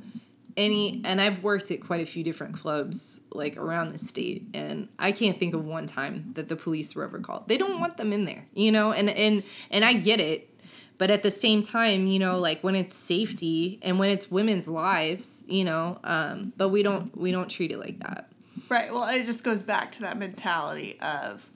[0.56, 4.88] any, and I've worked at quite a few different clubs, like around the state, and
[4.98, 7.48] I can't think of one time that the police were ever called.
[7.48, 10.48] They don't want them in there, you know, and, and, and I get it.
[10.96, 14.68] But at the same time, you know, like when it's safety and when it's women's
[14.68, 18.30] lives, you know, um, but we don't we don't treat it like that.
[18.68, 18.92] Right.
[18.92, 21.50] Well, it just goes back to that mentality of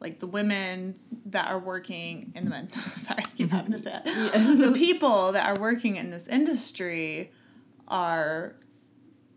[0.00, 2.72] like the women that are working in the men.
[2.96, 4.58] Sorry, I keep having to say it.
[4.58, 7.32] The people that are working in this industry
[7.88, 8.54] are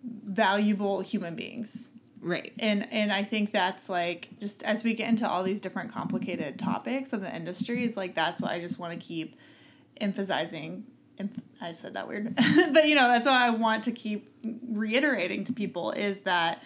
[0.04, 1.91] valuable human beings.
[2.22, 2.54] Right.
[2.60, 6.60] And and I think that's like just as we get into all these different complicated
[6.60, 9.36] topics of the industry is like that's why I just want to keep
[10.00, 10.86] emphasizing
[11.18, 11.30] em-
[11.60, 12.36] I said that weird.
[12.74, 14.30] but you know, that's why I want to keep
[14.70, 16.62] reiterating to people is that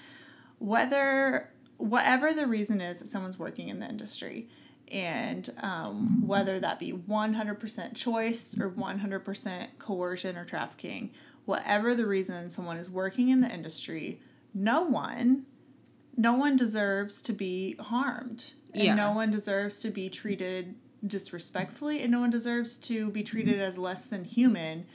[0.60, 4.50] whether whatever the reason is that someone's working in the industry
[4.92, 11.12] and um, whether that be 100% choice or 100% coercion or trafficking
[11.46, 14.20] whatever the reason someone is working in the industry
[14.56, 15.46] no one
[16.18, 18.54] no one deserves to be harmed.
[18.74, 18.96] And Yeah.
[18.96, 23.78] no one deserves to be treated disrespectfully and no one deserves to be treated as
[23.78, 24.86] less than human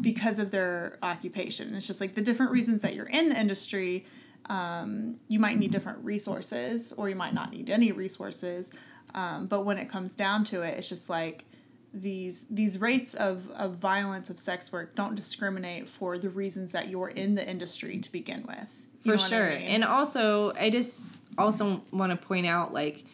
[0.00, 1.74] because of their occupation.
[1.74, 4.04] It's just like the different reasons that you're in the industry
[4.50, 8.70] um, you might need different resources or you might not need any resources.
[9.14, 11.44] Um, but when it comes down to it it's just like
[11.94, 16.90] these these rates of, of violence of sex work don't discriminate for the reasons that
[16.90, 19.48] you're in the industry to begin with For what I sure.
[19.50, 19.62] mean?
[19.68, 23.04] And also, I just also want to point out like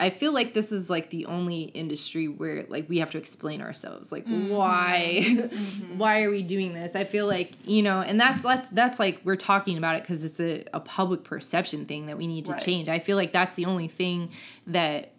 [0.00, 3.60] I feel like this is like the only industry where like we have to explain
[3.62, 4.10] ourselves.
[4.10, 5.22] Like why
[5.96, 6.96] why are we doing this?
[6.96, 10.24] I feel like, you know, and that's that's that's like we're talking about it cuz
[10.24, 12.60] it's a, a public perception thing that we need to Right.
[12.60, 12.88] change.
[12.88, 14.30] I feel like that's the only thing
[14.66, 15.12] that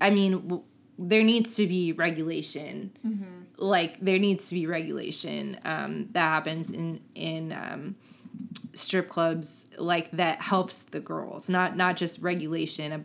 [0.00, 0.62] I mean w-
[0.98, 2.90] there needs to be regulation.
[3.56, 7.96] Like there needs to be regulation um, that happens in in um,
[8.74, 13.04] strip clubs like that helps the girls not not just regulation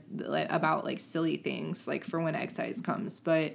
[0.49, 3.53] about like silly things like for when excise comes but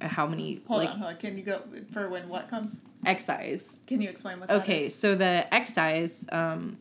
[0.00, 1.16] how many Hold like on, hold on.
[1.16, 1.62] Can you go
[1.92, 2.82] for when what comes?
[3.04, 6.78] excise Can you explain what that okay so the excise um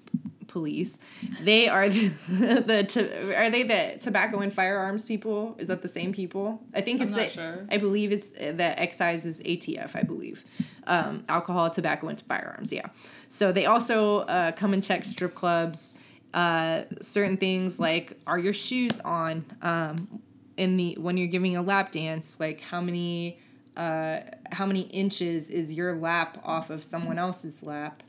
[0.55, 0.97] police.
[1.41, 5.53] They are the, the to, are they the tobacco and firearms people?
[5.57, 6.61] Is that the same people?
[6.73, 7.67] I think it's the, sure.
[7.69, 10.45] i believe it's uh, the excise is atf i believe.
[10.87, 12.87] Um, alcohol tobacco and firearms yeah.
[13.27, 15.95] So they also uh, come and check strip clubs.
[16.33, 19.43] Uh, certain things like are your shoes on?
[19.61, 20.21] Um,
[20.55, 23.37] in the when you're giving a lap dance like how many
[23.75, 24.19] uh,
[24.53, 28.03] how many inches is your lap off of someone else's lap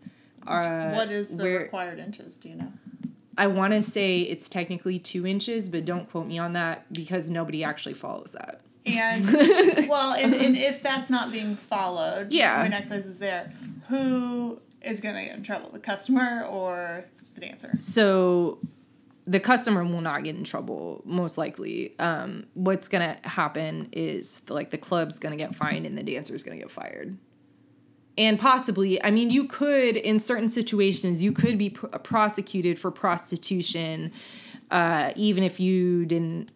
[0.46, 2.38] uh, what is the where- required inches?
[2.38, 2.72] Do you know?
[3.38, 7.28] I want to say it's technically two inches, but don't quote me on that because
[7.28, 8.62] nobody actually follows that.
[8.86, 9.26] And
[9.88, 12.62] well, and, and if that's not being followed, Yeah.
[12.62, 13.52] when excise is there,
[13.88, 15.68] who is gonna get in trouble?
[15.70, 17.04] The customer or
[17.34, 17.76] the dancer?
[17.80, 18.58] So
[19.26, 21.98] the customer will not get in trouble, most likely.
[21.98, 26.56] Um, what's gonna happen is like the club's gonna get fined and the dancer's gonna
[26.58, 27.18] get fired.
[28.18, 32.90] And possibly, I mean, you could, in certain situations, you could be pr- prosecuted for
[32.90, 34.10] prostitution,
[34.70, 36.50] uh, even if you didn't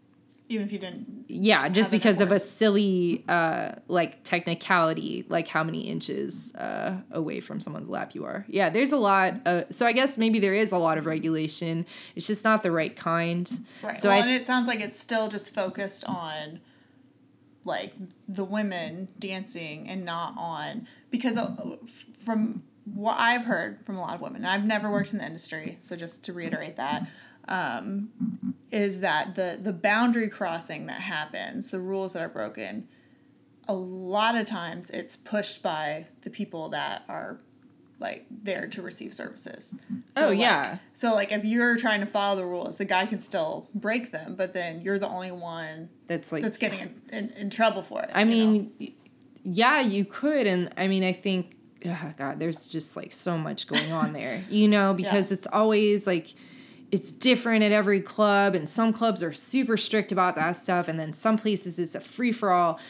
[0.48, 1.26] Even if you didn't.
[1.28, 7.38] yeah just because of a silly uh like technicality like how many inches uh away
[7.40, 10.54] from someone's lap you are yeah there's a lot uh, so i guess maybe there
[10.54, 13.48] is a lot of regulation it's just not the right kind
[13.80, 13.96] Right.
[13.96, 16.58] so well, i and it sounds like it's still just focused on
[17.70, 17.94] like
[18.28, 21.76] the women dancing and not on because uh,
[22.22, 25.78] from what I've heard from a lot of women, I've never worked in the industry,
[25.80, 27.06] so just to reiterate that,
[27.48, 28.10] um,
[28.70, 32.88] is that the the boundary crossing that happens, the rules that are broken,
[33.68, 37.40] a lot of times it's pushed by the people that are
[38.00, 39.74] like there to receive services.
[39.84, 40.00] Mm-hmm.
[40.16, 40.78] Oh, like- yeah.
[40.92, 44.34] So like if you're trying to follow the rules, the guy can still break them,
[44.34, 48.02] but then you're the only one that's like that's getting in, in, in trouble for
[48.02, 48.10] it.
[48.12, 48.30] I you know?
[48.30, 48.94] mean,
[49.44, 53.66] yeah, you could, and I mean, I think, oh God, there's just like so much
[53.66, 56.34] going on there, you know, because it's always like
[56.90, 60.98] it's different at every club, and some clubs are super strict about that stuff, and
[60.98, 62.80] then some places it's a free for all.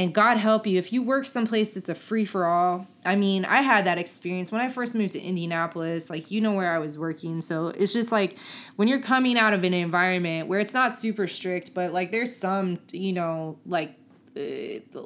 [0.00, 2.86] And God help you if you work someplace that's a free for all.
[3.04, 6.08] I mean, I had that experience when I first moved to Indianapolis.
[6.08, 7.42] Like, you know where I was working.
[7.42, 8.38] So it's just like
[8.76, 12.34] when you're coming out of an environment where it's not super strict, but like there's
[12.34, 13.94] some, you know, like
[14.38, 15.00] uh,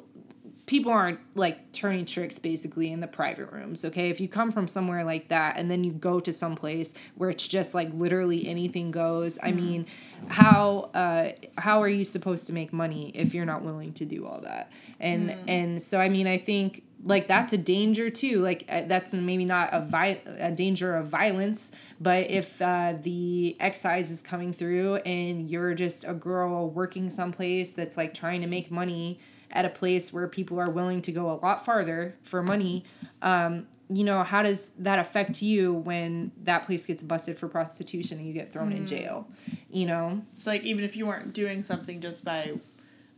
[0.65, 4.09] people aren't like turning tricks basically in the private rooms okay?
[4.09, 7.29] If you come from somewhere like that and then you go to some place where
[7.29, 9.85] it's just like literally anything goes i mean
[10.27, 14.25] how uh how are you supposed to make money if you're not willing to do
[14.25, 14.71] all that?
[14.99, 19.13] And and so i mean i think like that's a danger too like uh, that's
[19.13, 24.51] maybe not a vi- a danger of violence but if uh, the excise is coming
[24.51, 29.19] through and you're just a girl working someplace that's like trying to make money
[29.55, 32.83] at a place where people are willing to go a lot farther for money
[33.21, 38.17] um, you know how does that affect you when that place gets busted for prostitution
[38.19, 39.27] and you get thrown in jail
[39.69, 42.53] you know it's like even if you weren't doing something just by,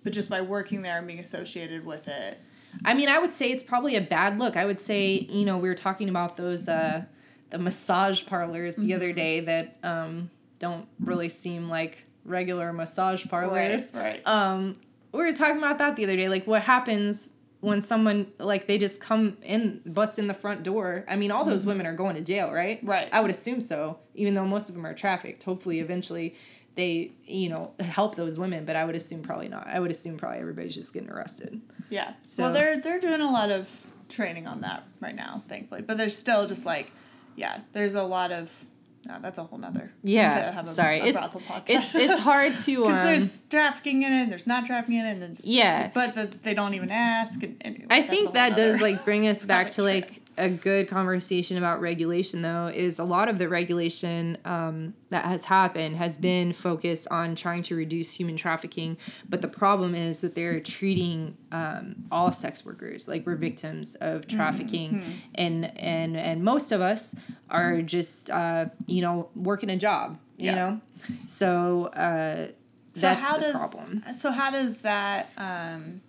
[0.03, 2.39] but just by working there and being associated with it.
[2.85, 4.55] I mean, I would say it's probably a bad look.
[4.55, 7.03] I would say, you know, we were talking about those uh
[7.49, 13.91] the massage parlors the other day that um don't really seem like regular massage parlors.
[13.93, 14.21] Right.
[14.25, 14.77] Um
[15.17, 18.77] we were talking about that the other day like what happens when someone like they
[18.77, 21.03] just come in bust in the front door.
[21.07, 21.69] I mean, all those mm-hmm.
[21.69, 22.79] women are going to jail, right?
[22.83, 23.09] Right.
[23.11, 25.43] I would assume so, even though most of them are trafficked.
[25.43, 26.35] Hopefully eventually
[26.75, 29.67] they, you know, help those women, but I would assume probably not.
[29.67, 31.59] I would assume probably everybody's just getting arrested.
[31.89, 32.13] Yeah.
[32.25, 35.81] So- well, they're they're doing a lot of training on that right now, thankfully.
[35.81, 36.91] But there's still just like,
[37.35, 38.65] yeah, there's a lot of.
[39.07, 39.93] No, that's a whole nother.
[40.03, 40.99] Yeah, to sorry.
[40.99, 41.21] a it's
[41.67, 45.05] it's it's hard to because um, there's trafficking in it, and there's not trafficking in
[45.05, 45.91] it, and Yeah.
[45.93, 47.41] but the, they don't even ask.
[47.41, 51.57] And, and I think that does like bring us back to like a good conversation
[51.57, 56.53] about regulation though is a lot of the regulation um, that has happened has been
[56.53, 58.97] focused on trying to reduce human trafficking.
[59.27, 64.27] But the problem is that they're treating um, all sex workers like we're victims of
[64.27, 65.01] trafficking.
[65.35, 67.15] And and and most of us
[67.49, 70.55] are just uh, you know working a job you Yeah.
[70.55, 70.81] know?
[71.25, 72.49] So uh,
[72.93, 74.03] That's how the does problem.
[74.13, 76.01] so how does that um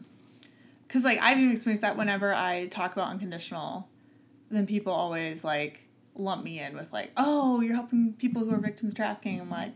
[0.87, 3.88] because like I've even experienced that whenever I talk about unconditional,
[4.51, 5.85] then people always like
[6.15, 9.41] lump me in with like, oh, you're helping people who are victims trafficking.
[9.41, 9.73] I'm like,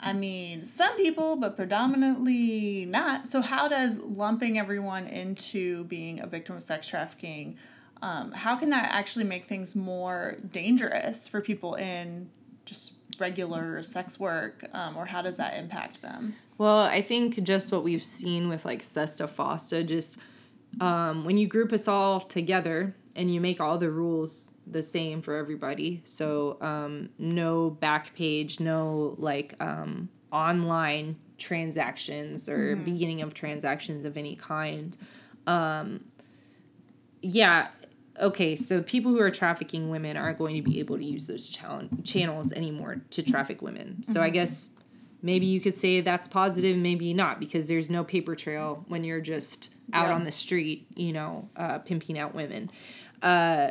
[0.00, 3.26] I mean, some people, but predominantly not.
[3.26, 7.56] So how does lumping everyone into being a victim of sex trafficking?
[8.02, 12.28] Um, how can that actually make things more dangerous for people in
[12.66, 16.34] just regular sex work, um, or how does that impact them?
[16.58, 20.18] Well, I think just what we've seen with like Sesta Fosta, just
[20.80, 25.22] um, when you group us all together and you make all the rules the same
[25.22, 26.02] for everybody.
[26.04, 34.36] So um, no Backpage, no like um, online transactions or beginning of transactions of any
[34.36, 34.96] kind.
[35.46, 36.04] Um,
[37.22, 37.68] yeah.
[38.20, 41.54] Okay, so people who are trafficking women aren't going to be able to use those
[42.02, 44.02] channels anymore to traffic women.
[44.02, 44.70] So I guess
[45.20, 49.20] maybe you could say that's positive, maybe not, because there's no paper trail when you're
[49.20, 50.14] just out Yeah.
[50.14, 52.70] on the street, you know, uh, pimping out women.
[53.22, 53.70] Uh,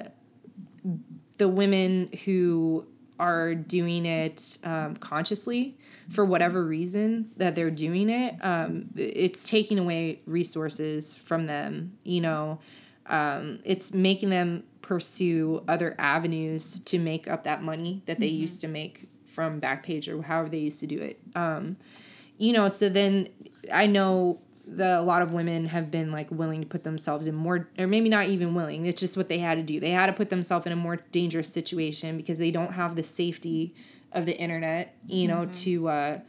[1.38, 2.86] the women who
[3.20, 5.78] are doing it um, consciously
[6.10, 12.20] for whatever reason that they're doing it um, it's taking away resources from them you
[12.22, 12.60] know
[13.08, 18.62] um, it's making them pursue other avenues to make up that money that they used
[18.62, 21.78] to make from backpage or however they used to do it um,
[22.38, 23.30] you know so then
[23.74, 27.36] i know that a lot of women have been like willing to put themselves in
[27.36, 29.80] more or maybe not even willing it's just what they had to do.
[29.80, 33.04] They had to put themselves in a more dangerous situation because they don't have the
[33.04, 33.74] safety
[34.12, 36.20] of the internet you know to uh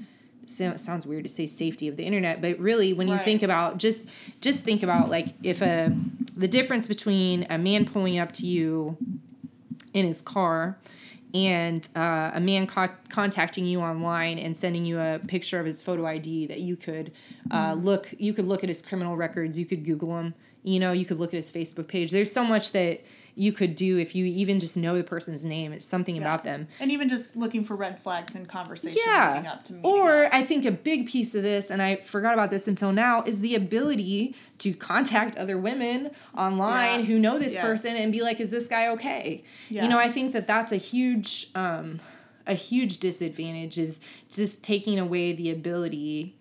[0.45, 3.43] so it sounds weird to say safety of the internet but really when you think
[3.43, 4.09] about just
[4.41, 5.97] just think about like if a
[6.37, 8.97] the difference between a man pulling up to you
[9.95, 10.79] in his car
[11.37, 15.81] and uh, a man co- contacting you online and sending you a picture of his
[15.83, 17.13] photo ID that you could
[17.51, 20.93] uh, look you could look at his criminal records you could google him you know
[20.93, 22.11] you could look at his facebook page.
[22.11, 23.01] There's so much that
[23.39, 26.67] you could do if you even just know the person's name it's something about them
[26.81, 29.53] And even just looking for red flags in conversation leading yeah.
[29.53, 30.35] up to Or up.
[30.35, 33.41] I think a big piece of this, and I forgot about this until now, is
[33.41, 37.07] the ability to contact other women online Yeah.
[37.07, 37.63] who know this Yes.
[37.63, 39.83] person and be like, "Is this guy okay?" Yeah.
[39.83, 42.01] You know, I think that that's a huge, um,
[42.47, 43.99] a huge disadvantage is
[44.33, 46.37] just taking away the ability,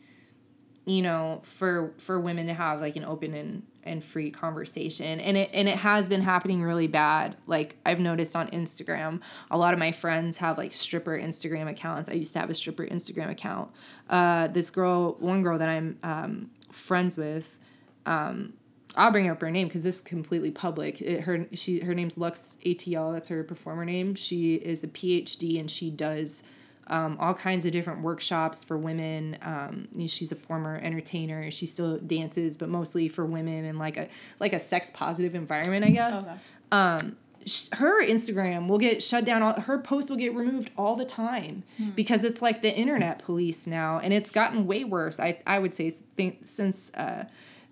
[0.85, 5.38] you know, for for women to have like an open and and free conversation and
[5.38, 9.19] it and it has been happening really bad like i've noticed on instagram
[9.51, 12.53] a lot of my friends have like stripper instagram accounts i used to have a
[12.53, 13.69] stripper instagram account
[14.09, 17.57] uh, this girl one girl that i'm um, friends with
[18.05, 18.53] um,
[18.97, 21.01] I'll bring up her name because this is completely public.
[21.01, 23.13] It, her she her name's Lux ATL.
[23.13, 24.15] That's her performer name.
[24.15, 26.43] She is a PhD and she does
[26.88, 29.38] um, all kinds of different workshops for women.
[29.41, 31.49] Um, you know, she's a former entertainer.
[31.51, 34.07] She still dances, but mostly for women and like a
[34.39, 36.27] like a sex positive environment, I guess.
[36.27, 37.13] Okay.
[37.47, 39.43] Sh- Her Instagram will get shut down.
[39.43, 41.63] All, her posts will get removed all the time
[41.95, 45.19] because it's like the internet police now, and it's gotten way worse.
[45.19, 46.93] I I would say think, since.
[46.93, 47.25] Uh,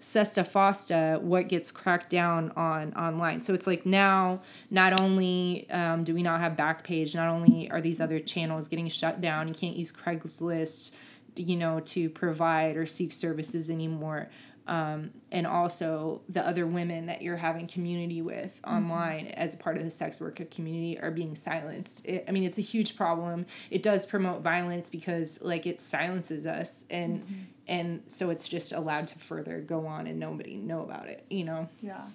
[0.03, 3.41] Sesta Fosta, what gets cracked down on online.
[3.41, 7.79] So it's like now, not only um, do we not have Backpage, not only are
[7.79, 10.91] these other channels getting shut down, you can't use Craigslist,
[11.37, 14.29] you know, to provide or seek services anymore.
[14.65, 19.75] Um, and also the other women that you're having community with online as a part
[19.75, 22.05] of the sex worker community are being silenced.
[22.05, 23.45] It, I mean, it's a huge problem.
[23.69, 29.07] It does promote violence because like it silences us and and so it's just allowed
[29.07, 31.25] to further go on and nobody know about it.
[31.29, 31.69] You know.
[31.81, 32.05] Yeah.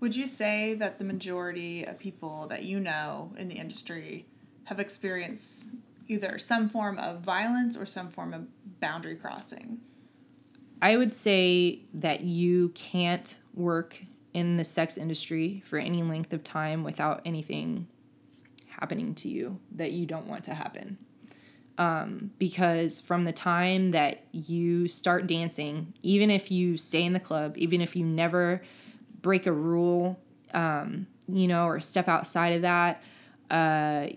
[0.00, 4.26] Would you say that the majority of people that you know in the industry
[4.64, 5.64] have experienced
[6.06, 8.46] either some form of violence or some form of
[8.80, 9.80] boundary crossing?
[10.80, 14.00] I would say that you can't work
[14.32, 17.88] in the sex industry for any length of time without anything
[18.68, 20.98] happening to you that you don't want to happen.
[21.78, 27.20] Um, because from the time that you start dancing, even if you stay in the
[27.20, 28.62] club, even if you never
[29.22, 30.18] break a rule,
[30.54, 33.02] um, you know, or step outside of that,
[33.50, 34.08] uh,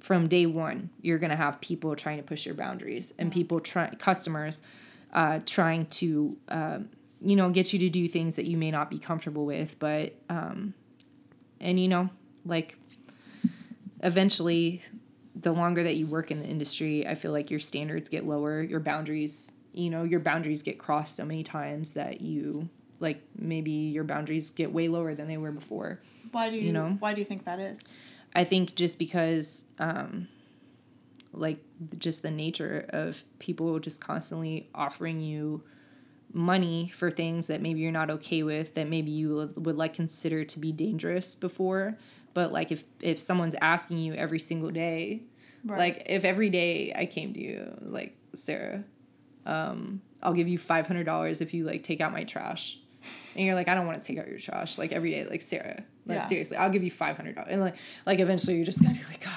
[0.00, 3.94] from day one, you're gonna have people trying to push your boundaries and people try
[3.94, 4.62] customers
[5.12, 6.88] uh, trying to um,
[7.22, 10.14] you know get you to do things that you may not be comfortable with, but
[10.28, 10.74] um,
[11.60, 12.10] and you know
[12.44, 12.76] like
[14.02, 14.82] eventually
[15.34, 18.62] the longer that you work in the industry, I feel like your standards get lower,
[18.62, 22.68] your boundaries, you know, your boundaries get crossed so many times that you
[23.00, 26.00] like maybe your boundaries get way lower than they were before.
[26.32, 26.96] Why do you, You know?
[27.00, 27.98] why do you think that is?
[28.34, 30.28] I think just because um
[31.32, 31.58] like
[31.98, 35.62] just the nature of people just constantly offering you
[36.32, 40.44] money for things that maybe you're not okay with that maybe you would like consider
[40.44, 41.96] to be dangerous before
[42.34, 45.22] but like if if someone's asking you every single day
[45.64, 45.78] right.
[45.78, 48.84] like if every day i came to you like sarah
[49.46, 52.78] um i'll give you $500 if you like take out my trash
[53.34, 55.40] and you're like i don't want to take out your trash like every day like
[55.40, 56.26] sarah like yeah.
[56.26, 59.32] seriously i'll give you $500 and like like eventually you're just gonna be like god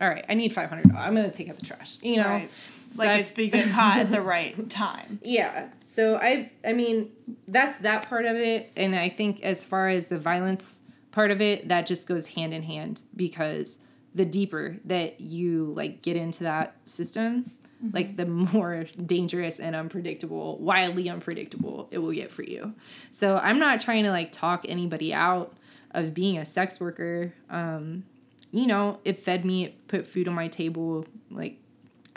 [0.00, 2.50] all right i need $500 i'm gonna take out the trash you know right
[2.90, 5.20] so like you get caught at the right time.
[5.22, 5.68] Yeah.
[5.82, 7.10] So I I mean
[7.46, 10.80] that's that part of it and I think as far as the violence
[11.10, 13.78] part of it that just goes hand in hand because
[14.14, 17.50] the deeper that you like get into that system
[17.82, 17.94] mm-hmm.
[17.94, 22.74] like the more dangerous and unpredictable wildly unpredictable it will get for you
[23.10, 25.56] so i'm not trying to like talk anybody out
[25.92, 28.04] of being a sex worker um
[28.50, 31.58] you know it fed me it put food on my table like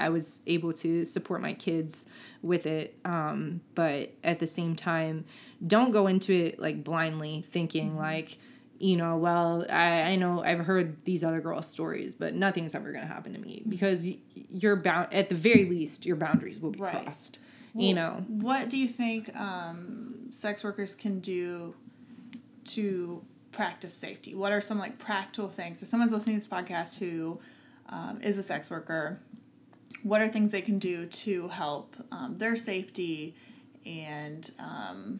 [0.01, 2.07] I was able to support my kids
[2.41, 2.97] with it.
[3.05, 5.25] Um, but at the same time,
[5.65, 7.99] don't go into it like blindly thinking mm-hmm.
[7.99, 8.38] like,
[8.79, 12.91] you know, well, I, I know I've heard these other girls' stories, but nothing's ever
[12.91, 16.71] going to happen to me because you're bound, at the very least, your boundaries will
[16.71, 17.03] be right.
[17.03, 17.38] crossed.
[17.75, 21.75] Well, you know, what do you think um, sex workers can do
[22.65, 24.34] to practice safety?
[24.36, 25.82] What are some like practical things?
[25.82, 27.39] If someone's listening to this podcast who
[27.89, 29.20] um, is a sex worker,
[30.04, 33.36] what are things they can do to help um, their safety
[33.86, 35.20] and um,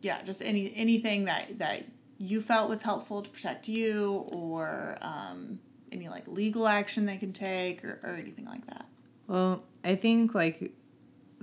[0.00, 1.86] yeah just any anything that that
[2.18, 5.58] you felt was helpful to protect you or um,
[5.90, 8.86] any like legal action they can take or, or anything like that
[9.26, 10.72] well i think like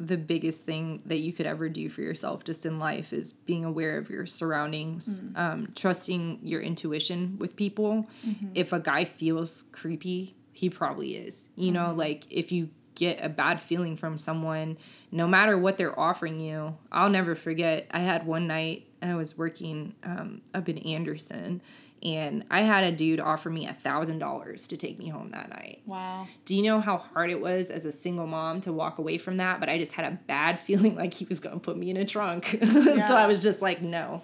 [0.06, 3.66] the biggest thing that you could ever do for yourself just in life is being
[3.66, 5.38] aware of your surroundings mm-hmm.
[5.38, 8.48] um, trusting your intuition with people mm-hmm.
[8.56, 11.50] if a guy feels creepy he probably is.
[11.56, 12.00] You know, mm-hmm.
[12.00, 14.78] like if you get a bad feeling from someone,
[15.10, 17.88] no matter what they're offering you, I'll never forget.
[17.92, 21.62] I had one night I was working um, up in Anderson,
[22.02, 25.50] and I had a dude offer me a thousand dollars to take me home that
[25.50, 25.82] night.
[25.86, 26.28] Wow.
[26.46, 29.38] Do you know how hard it was as a single mom to walk away from
[29.38, 29.60] that?
[29.60, 32.06] But I just had a bad feeling like he was gonna put me in a
[32.06, 32.58] trunk.
[32.62, 33.08] Yeah.
[33.08, 34.22] so I was just like, no.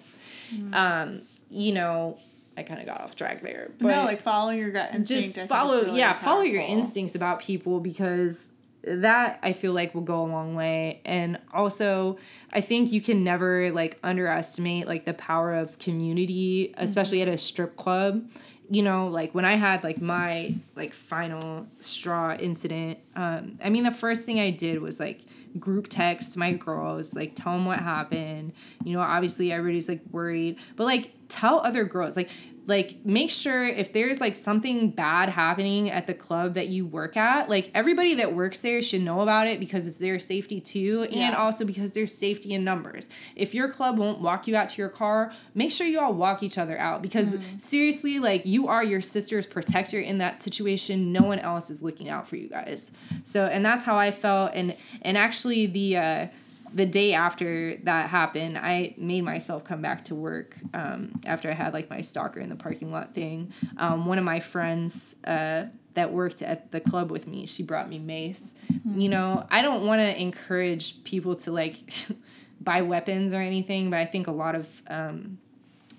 [0.52, 0.74] Mm-hmm.
[0.74, 2.18] Um, you know,
[2.56, 3.70] I kind of got off track there.
[3.78, 5.34] But no, like follow your gut instinct.
[5.34, 6.24] Just follow, really yeah, powerful.
[6.24, 8.48] follow your instincts about people because
[8.86, 11.00] that I feel like will go a long way.
[11.04, 12.18] And also,
[12.52, 17.30] I think you can never like underestimate like the power of community, especially mm-hmm.
[17.30, 18.28] at a strip club.
[18.70, 23.84] You know, like when I had like my like final straw incident, um, I mean,
[23.84, 25.20] the first thing I did was like
[25.58, 28.52] group text my girls, like tell them what happened.
[28.84, 32.16] You know, obviously everybody's like worried, but like tell other girls.
[32.16, 32.30] Like
[32.66, 37.16] like make sure if there's like something bad happening at the club that you work
[37.16, 41.06] at like everybody that works there should know about it because it's their safety too
[41.10, 41.28] yeah.
[41.28, 44.82] and also because there's safety in numbers if your club won't walk you out to
[44.82, 47.60] your car make sure you all walk each other out because mm.
[47.60, 52.08] seriously like you are your sister's protector in that situation no one else is looking
[52.08, 52.90] out for you guys
[53.22, 56.26] so and that's how i felt and and actually the uh
[56.76, 61.54] the day after that happened, I made myself come back to work um, after I
[61.54, 63.54] had like my stalker in the parking lot thing.
[63.78, 67.88] Um, one of my friends uh, that worked at the club with me, she brought
[67.88, 68.54] me mace.
[68.70, 69.00] Mm-hmm.
[69.00, 71.76] You know, I don't want to encourage people to like
[72.60, 75.38] buy weapons or anything, but I think a lot of um,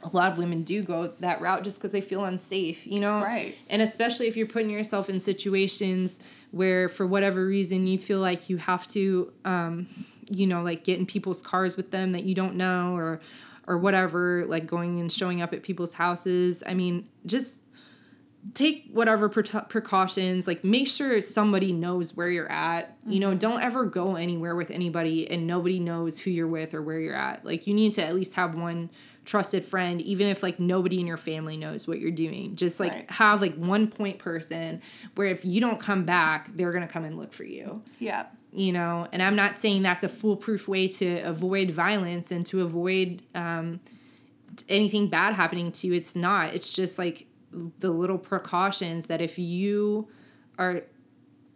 [0.03, 3.19] a lot of women do go that route just because they feel unsafe, you know?
[3.19, 3.57] Right.
[3.67, 6.19] And especially if you're putting yourself in situations
[6.51, 9.88] where, for whatever reason, you feel like you have to um,
[10.30, 13.19] you know like get in people's cars with them that you don't know or
[13.67, 17.61] or whatever like going and showing up at people's houses i mean just
[18.53, 23.11] take whatever pre- precautions like make sure somebody knows where you're at mm-hmm.
[23.11, 23.39] you know mm-hmm.
[23.39, 27.15] don't ever go anywhere with anybody and nobody knows who you're with or where you're
[27.15, 28.89] at like you need to at least have one
[29.25, 32.93] trusted friend even if like nobody in your family knows what you're doing just like
[32.93, 33.11] right.
[33.11, 34.82] have like one point person
[35.15, 38.28] where if you don't come back they're gonna come and look for you yeah
[38.58, 42.62] you know and i'm not saying that's a foolproof way to avoid violence and to
[42.62, 43.80] avoid um,
[44.70, 45.93] anything bad happening to you.
[45.93, 46.53] It's not.
[46.53, 50.08] It's just like the little precautions that if you
[50.58, 50.84] are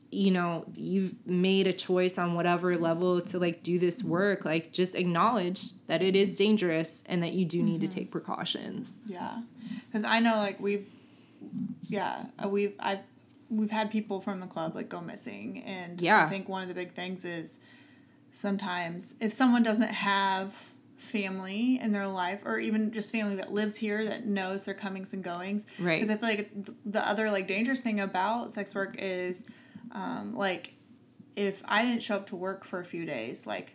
[0.10, 4.74] you know you've made a choice on whatever level to like do this work like
[4.74, 7.88] just acknowledge that it is dangerous and that you do need mm-hmm.
[7.88, 8.99] to take precautions.
[9.06, 9.41] Yeah.
[9.88, 10.89] Because i know like we've
[11.88, 12.99] yeah uh, we've i've
[13.52, 16.26] we've had people from the club like go missing and yeah.
[16.26, 17.60] I think one of the big things is
[18.32, 23.76] sometimes if someone doesn't have family in their life or even just family that lives
[23.78, 26.52] here that knows their comings and goings right because i feel like
[26.86, 29.45] the other like dangerous thing about sex work is
[29.93, 30.74] Um, like,
[31.36, 33.74] if I didn't show up to work for a few days, like,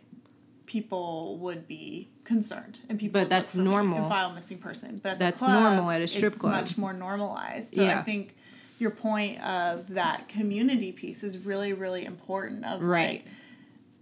[0.65, 3.97] people would be concerned and people But that's look for me normal.
[3.99, 6.53] and file missing person but at That's the club, normal at a strip it's club.
[6.53, 7.99] much more normalized so Yeah.
[7.99, 8.35] i think
[8.79, 13.23] your point of that community piece is really really important of Right.
[13.23, 13.25] like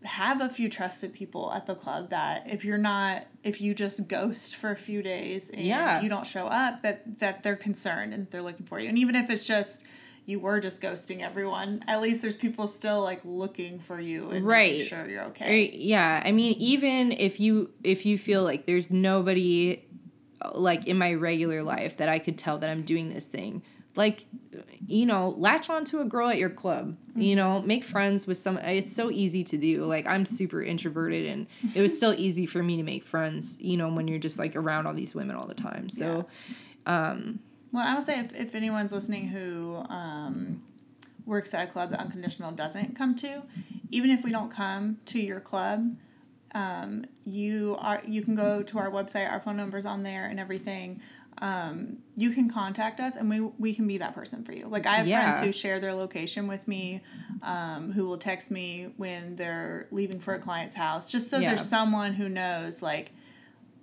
[0.03, 4.07] have a few trusted people at the club that if you're not if you just
[4.07, 6.01] ghost for a few days and Yeah.
[6.01, 9.15] you don't show up that that they're concerned and they're looking for you and even
[9.15, 9.83] if it's just
[10.27, 14.45] you were just ghosting everyone at least there's people still like looking for you and
[14.45, 14.73] Right.
[14.73, 18.65] making sure you're okay Or- yeah i mean even if you if you feel like
[18.67, 19.83] there's nobody
[20.53, 23.63] like in my regular life that i could tell that i'm doing this thing
[23.95, 24.25] like
[24.87, 28.37] you know latch on to a girl at your club you know make friends with
[28.37, 32.45] some it's so easy to do like i'm super introverted and it was still easy
[32.45, 35.35] for me to make friends you know when you're just like around all these women
[35.35, 36.25] all the time so
[36.85, 37.39] um
[37.71, 40.61] Well, I would say if, if anyone's listening who um,
[41.25, 43.41] works at a club that Unconditional doesn't come to,
[43.91, 45.95] even if we don't come to your club,
[46.53, 49.29] um, you are you can go to our website.
[49.29, 51.01] Our phone number's on there and everything.
[51.39, 54.67] Um, you can contact us and we we can be that person for you.
[54.67, 55.21] Like I have Yeah.
[55.21, 57.01] friends who share their location with me,
[57.41, 61.49] um, who will text me when they're leaving for a client's house, just so Yeah.
[61.49, 63.11] there's someone who knows like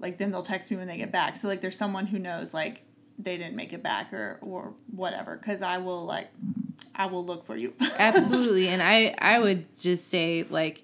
[0.00, 2.52] like then they'll text me when they get back so like there's someone who knows
[2.52, 2.82] like
[3.18, 6.28] they didn't make it back or or whatever because i will like
[6.96, 10.82] i will look for you absolutely and i i would just say like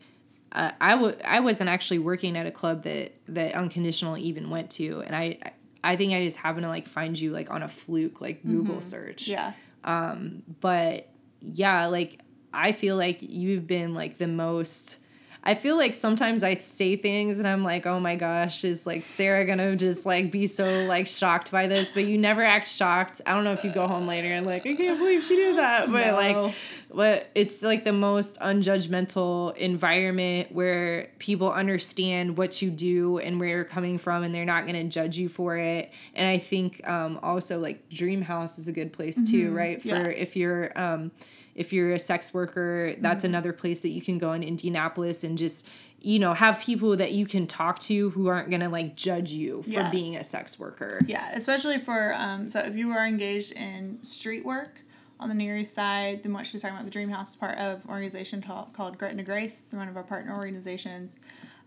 [0.52, 4.70] uh, i would i wasn't actually working at a club that that unconditional even went
[4.70, 5.36] to and i
[5.84, 8.80] i think i just happened to like find you like on a fluke like google
[8.80, 9.28] search.
[9.28, 9.52] Yeah.
[9.84, 11.08] Um, but
[11.40, 12.20] yeah like
[12.52, 14.98] i feel like you've been like the most
[15.44, 19.04] I feel like sometimes I say things and I'm like, oh my gosh, is like
[19.04, 21.92] Sarah gonna just like be so like shocked by this?
[21.92, 23.20] But you never act shocked.
[23.24, 25.56] I don't know if you go home later and like, I can't believe she did
[25.56, 25.90] that.
[25.90, 26.42] But No.
[26.42, 26.54] like,
[26.92, 33.48] but it's like the most unjudgmental environment where people understand what you do and where
[33.48, 35.90] you're coming from and they're not gonna judge you for it.
[36.14, 39.80] And I think um, also like Dream House is a good place too, right?
[39.80, 40.06] For Yeah.
[40.08, 41.10] if you're um,
[41.58, 45.36] if you're a sex worker, that's another place that you can go in Indianapolis and
[45.36, 45.66] just
[46.00, 49.62] you know have people that you can talk to who aren't gonna like judge you
[49.64, 49.90] for Yeah.
[49.90, 51.00] being a sex worker.
[51.08, 54.80] yeah especially for um so if you are engaged in street work
[55.18, 57.58] on the near east side then what she was talking about the dream house part
[57.58, 61.18] of an organization called gretna grace one of our partner organizations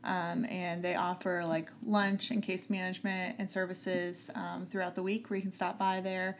[0.06, 5.30] um, and they offer like lunch and case management and services um, throughout the week
[5.30, 6.38] where you can stop by there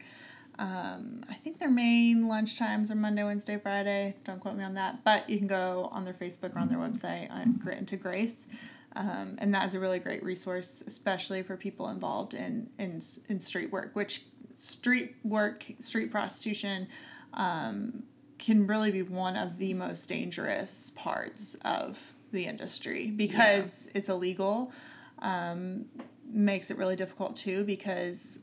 [0.62, 4.14] Um, I think their main lunch times are Monday, Wednesday, Friday.
[4.22, 6.78] Don't quote me on that, but you can go on their Facebook or on their
[6.78, 8.46] website on Grit into Grace.
[8.94, 13.40] Um, and that is a really great resource, especially for people involved in, in, in
[13.40, 14.22] street work, which
[14.54, 16.86] street work, street prostitution
[17.34, 18.04] um,
[18.38, 24.70] can really be one of the most dangerous parts of the industry because it's illegal.
[25.18, 25.86] Um,
[26.32, 28.38] makes it really difficult too because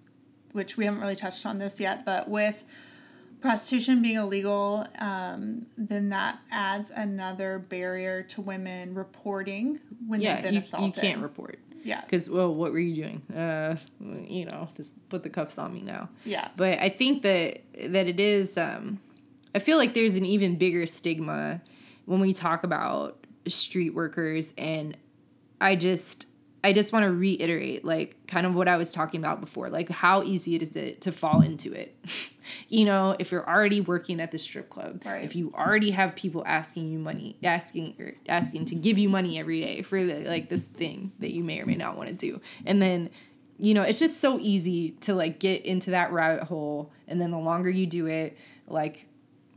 [0.51, 2.63] which we haven't really touched on this yet, but with
[3.41, 10.41] prostitution being illegal, um, then that adds another barrier to women reporting when they've Yeah,
[10.41, 11.59] been you, you can't report.
[11.83, 12.01] Yeah.
[12.01, 13.21] Because, well, what were you doing?
[13.35, 13.77] Uh,
[14.27, 16.09] you know, just put the cuffs on me now.
[16.25, 16.49] Yeah.
[16.57, 18.57] But I think that that it is.
[18.57, 18.99] Um,
[19.55, 21.61] I feel like there's an even bigger stigma
[22.05, 24.97] when we talk about street workers, and
[25.61, 26.27] I just
[26.63, 29.89] I just want to reiterate, like, kind of what I was talking about before, like
[29.89, 31.95] how easy it is to, to fall into it.
[32.69, 35.23] you know, if you're already working at the strip club, Right.
[35.23, 39.39] if you already have people asking you money, asking or asking to give you money
[39.39, 42.41] every day for like this thing that you may or may not want to do,
[42.65, 43.09] and then
[43.61, 47.31] you know, it's just so easy to like get into that rabbit hole, and then
[47.31, 48.37] the longer you do it,
[48.67, 49.05] like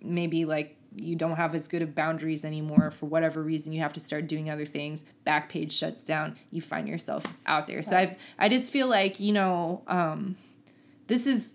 [0.00, 2.90] maybe like you don't have as good of boundaries anymore.
[2.90, 5.04] For whatever reason you have to start doing other things.
[5.26, 6.36] Backpage shuts down.
[6.50, 7.82] You find yourself out there.
[7.82, 10.36] So i i just feel like you know um
[11.06, 11.54] this is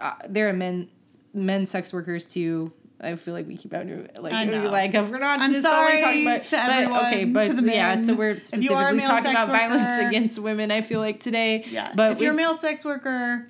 [0.00, 0.88] uh, there are men
[1.32, 2.72] men sex workers too.
[3.00, 3.86] I feel like we keep out
[4.18, 4.32] like
[4.70, 7.52] like if we're not I'm just sorry talking about to but, everyone, okay but to
[7.54, 8.02] the yeah men.
[8.02, 11.20] so we're If you are a specifically talking about violence against women I feel like
[11.20, 11.92] today Yeah.
[11.94, 13.48] but if you're a male sex worker,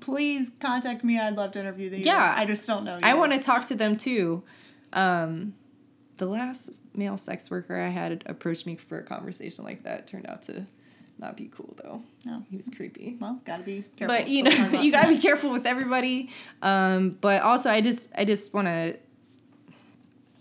[0.00, 1.18] please contact me.
[1.18, 1.98] I'd love to interview you.
[1.98, 2.34] Yeah.
[2.36, 3.02] I just don't know you.
[3.02, 4.42] I want to talk to them too.
[4.92, 5.54] Um,
[6.18, 10.26] the last male sex worker I had approached me for a conversation like that turned
[10.26, 10.66] out to
[11.18, 12.02] not be cool though.
[12.24, 12.44] No.
[12.50, 13.16] He was creepy.
[13.20, 14.16] Well, gotta be careful.
[14.16, 16.30] But you know, you gotta be careful with everybody.
[16.62, 18.96] Um, but also, I just, I just want to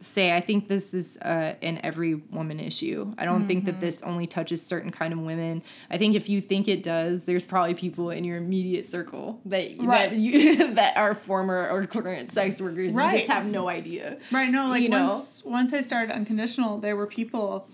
[0.05, 3.13] say I think this is uh, an every woman issue.
[3.17, 3.65] I don't think Mm-hmm.
[3.71, 5.63] that this only touches certain kind of women.
[5.89, 9.71] I think if you think it does, there's probably people in your immediate circle that
[9.79, 10.09] Right.
[10.11, 12.93] that you that are former or current sex workers.
[12.93, 14.17] You just have no idea.
[14.31, 14.49] Right.
[14.51, 15.07] No, like You know?
[15.07, 17.67] once once I started unconditional, there were people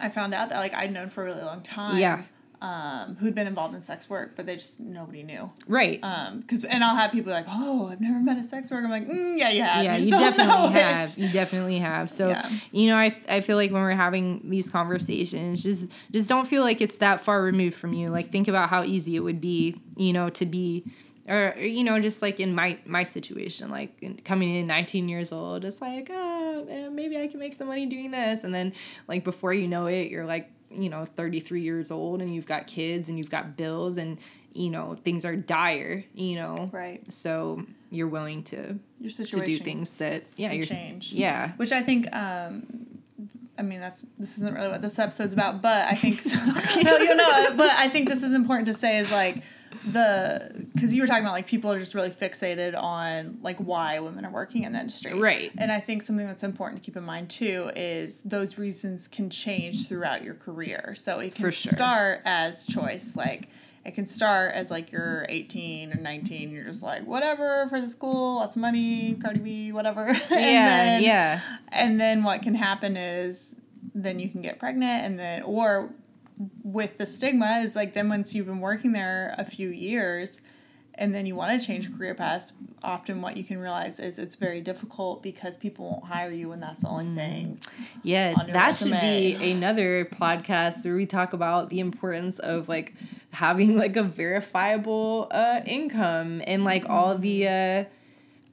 [0.00, 1.98] I found out that like I'd known for a really long time.
[1.98, 2.22] Yeah.
[2.60, 5.48] Um, who'd been involved in sex work, but they just nobody knew.
[5.68, 6.00] Right.
[6.02, 8.84] Um, cause and I'll have people like, oh, I've never met a sex worker.
[8.84, 9.84] I'm like, mm, yeah, you have.
[9.84, 11.18] yeah, just you know definitely it." have.
[11.18, 12.10] You definitely have.
[12.10, 12.50] So, Yeah.
[12.72, 16.62] you know, I, I feel like when we're having these conversations, just just don't feel
[16.62, 18.08] like it's that far removed from you.
[18.08, 20.82] Like think about how easy it would be, you know, to be
[21.28, 25.30] or or, you know, just like in my my situation, like coming in 19 years
[25.30, 28.72] old, it's like, oh, eh, maybe I can make some money doing this, and then
[29.06, 32.66] like before you know it, you're like, you know, 33 years old, and you've got
[32.66, 34.18] kids, and you've got bills, and
[34.54, 37.00] you know things are dire, you know, Right.
[37.12, 41.12] So you're willing to Your situation to do things that yeah you're change.
[41.12, 42.66] yeah Which I think, um,
[43.58, 46.24] I mean, that's this isn't really what this episode's about, but I think
[46.84, 49.42] no, you know, but I think this is important to say is like
[49.86, 53.98] the because you were talking about like people are just really fixated on like why
[54.00, 55.52] women are working in the industry, Right.
[55.56, 59.30] And I think something that's important to keep in mind too is those reasons can
[59.30, 60.94] change throughout your career.
[60.96, 61.72] So it can sure.
[61.72, 63.48] start as choice, like.
[63.84, 67.88] It can start as like you're 18 or 19, you're just like, whatever for the
[67.88, 70.08] school, lots of money, Cardi B, whatever.
[70.08, 73.56] And yeah then- yeah and then what can happen is
[73.94, 75.90] then you can get pregnant and then or
[76.62, 80.40] with the stigma is like then once you've been working there a few years
[80.94, 84.36] and then you want to change career paths often what you can realize is it's
[84.36, 87.60] very difficult because people won't hire you and that's the only thing
[88.02, 92.94] yes that should be another podcast where we talk about the importance of like
[93.30, 97.84] having like a verifiable uh income and like all the uh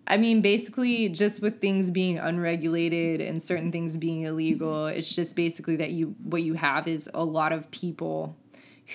[0.08, 5.36] I mean, basically, just with things being unregulated and certain things being illegal, it's just
[5.36, 8.36] basically that you what you have is a lot of people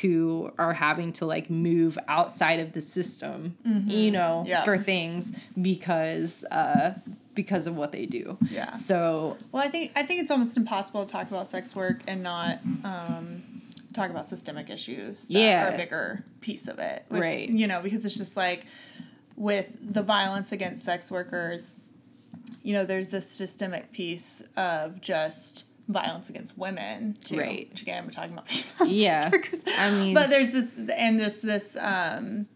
[0.03, 3.57] who are having to like move outside of the system,
[3.89, 4.49] you know, Mm-hmm.
[4.51, 4.63] Yeah.
[4.65, 6.95] for things because uh
[7.35, 8.39] because of what they do.
[8.51, 8.71] Yeah.
[8.73, 12.23] So well i think i think it's almost impossible to talk about sex work and
[12.23, 13.43] not um
[13.93, 15.65] talk about systemic issues that Yeah.
[15.71, 17.49] are a bigger piece of it With- Right.
[17.49, 18.67] you know because it's just like
[19.41, 21.77] with the violence against sex workers
[22.63, 27.69] you know there's this systemic piece of just violence against women too Right.
[27.71, 29.31] which again we're talking about female Yeah.
[29.31, 32.47] sex workers I mean- but there's this and this this um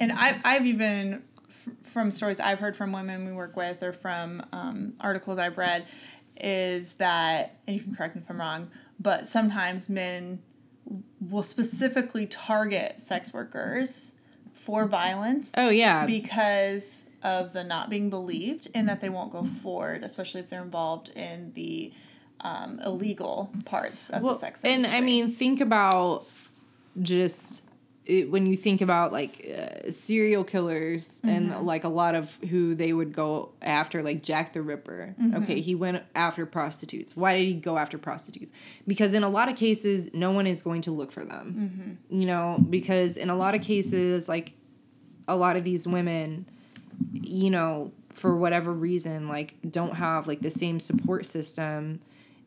[0.00, 3.92] and I've, I've even f- from stories I've heard from women we work with or
[3.92, 5.86] from um, articles I've read
[6.40, 10.42] is that and you can correct me if I'm wrong but sometimes men
[11.20, 14.16] will specifically target sex workers
[14.52, 16.06] for violence Oh, yeah.
[16.06, 20.62] because of the not being believed and that they won't go forward especially if they're
[20.62, 21.92] involved in the
[22.40, 24.84] um, illegal parts of the sex and.
[24.86, 26.26] I mean, think about
[27.00, 27.64] just
[28.04, 31.28] it, when you think about like uh, serial killers Mm-hmm.
[31.28, 35.14] and like a lot of who they would go after, like Jack the Ripper.
[35.20, 35.42] Mm-hmm.
[35.42, 37.16] Okay, he went after prostitutes.
[37.16, 38.50] Why did he go after prostitutes?
[38.86, 41.96] Because in a lot of cases, no one is going to look for them.
[42.10, 42.20] Mm-hmm.
[42.20, 44.52] You know, because in a lot of cases, like
[45.28, 46.46] a lot of these women,
[47.12, 52.00] you know, for whatever reason, like don't have like the same support system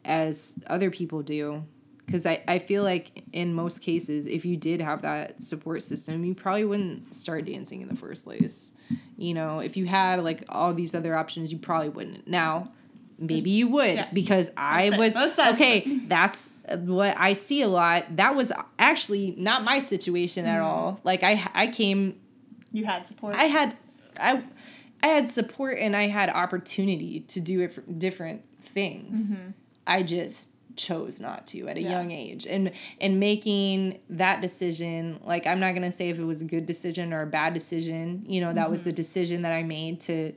[0.04, 1.64] as other people do.
[2.06, 6.24] Because I, I feel like in most cases, if you did have that support system,
[6.24, 8.74] you probably wouldn't start dancing in the first place.
[9.18, 12.28] You know, if you had like all these other options, you probably wouldn't.
[12.28, 12.72] Now,
[13.18, 14.08] maybe you would yeah.
[14.14, 16.00] because I was okay.
[16.08, 18.16] That's what I see a lot.
[18.18, 20.56] That was actually not my situation Mm-hmm.
[20.56, 21.00] at all.
[21.04, 22.20] Like I I came
[22.72, 23.78] you had support I had
[24.20, 24.44] I
[25.02, 29.36] I had support and I had opportunity to do it different things.
[29.88, 31.86] I just chose not to at a Mm-hmm.
[31.90, 31.92] Yeah.
[32.02, 36.24] young age and and making that decision like I'm not going to say if it
[36.24, 38.96] was a good decision or a bad decision you know that was the Mm-hmm.
[38.96, 40.34] decision that I made to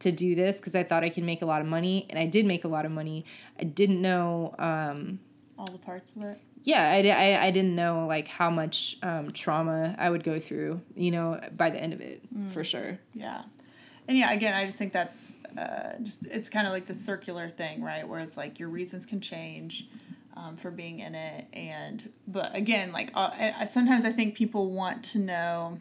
[0.00, 2.26] to do this because I thought I could make a lot of money and I
[2.26, 3.24] did make a lot of money
[3.58, 5.18] I didn't know um
[5.58, 9.30] all the parts of it yeah I, I, I didn't know like how much um,
[9.30, 12.50] trauma I would go through you know by the end of it Mm.
[12.52, 13.42] for sure Yeah.
[14.10, 17.48] And yeah, again, I just think that's uh, just, it's kind of like the circular
[17.48, 18.08] thing, right?
[18.08, 19.86] Where it's like your reasons can change
[20.36, 21.46] um, for being in it.
[21.52, 23.30] And, but again, like, uh,
[23.60, 25.78] I, sometimes I think people want to know,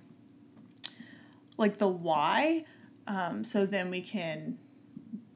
[1.57, 2.65] like, the why.
[3.07, 4.59] Um, so then we can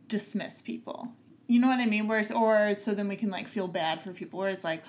[0.07, 1.13] dismiss people.
[1.47, 2.07] You know what I mean?
[2.07, 4.37] Whereas, or so then we can, like, feel bad for people.
[4.37, 4.83] Where it's like,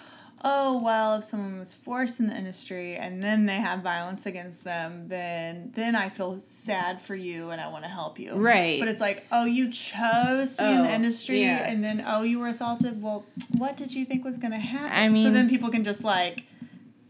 [0.47, 4.63] oh well if someone was forced in the industry and then they have violence against
[4.65, 8.79] them then then i feel sad for you and i want to help you Right.
[8.79, 11.67] but it's like oh you chose to be in the Oh, industry yeah.
[11.69, 13.25] and then oh you were assaulted well
[13.57, 16.05] what did you think was going to happen I mean, so then people can just
[16.05, 16.45] like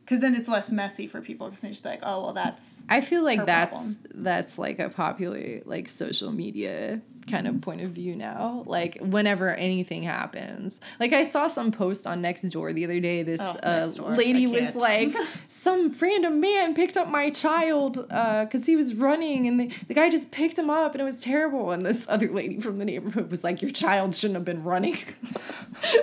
[0.05, 2.85] because then it's less messy for people because they just be like oh well that's
[2.89, 7.91] I feel like that's that's like a popular like social media kind of point of
[7.91, 8.63] view now.
[8.67, 13.23] Like whenever anything happens, like I saw some post on Nextdoor the other day.
[13.23, 15.15] This Oh, uh, lady was like,
[15.49, 20.11] some random man picked up my child because he was running, and the, the guy
[20.11, 21.71] just picked him up, and it was terrible.
[21.73, 24.95] And this other lady from the neighborhood was like, "Your child shouldn't have been running."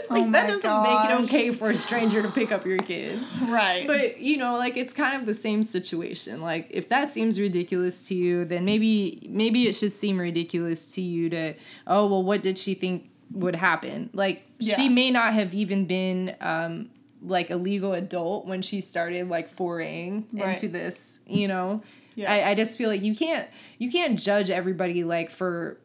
[0.09, 3.19] like Oh that doesn't make it okay for a stranger to pick up your kid.
[3.43, 6.41] right But you know, like it's kind of the same situation.
[6.41, 11.01] Like if that seems ridiculous to you, then maybe maybe it should seem ridiculous to
[11.01, 11.53] you to
[11.87, 14.09] oh well what did she think would happen?
[14.13, 14.75] Like Yeah.
[14.75, 16.89] she may not have even been um
[17.23, 20.49] like a legal adult when she started like foraying Right.
[20.53, 21.81] into this, you know.
[22.15, 22.31] Yeah.
[22.31, 23.47] I, I just feel like you can't
[23.77, 25.77] you can't judge everybody like for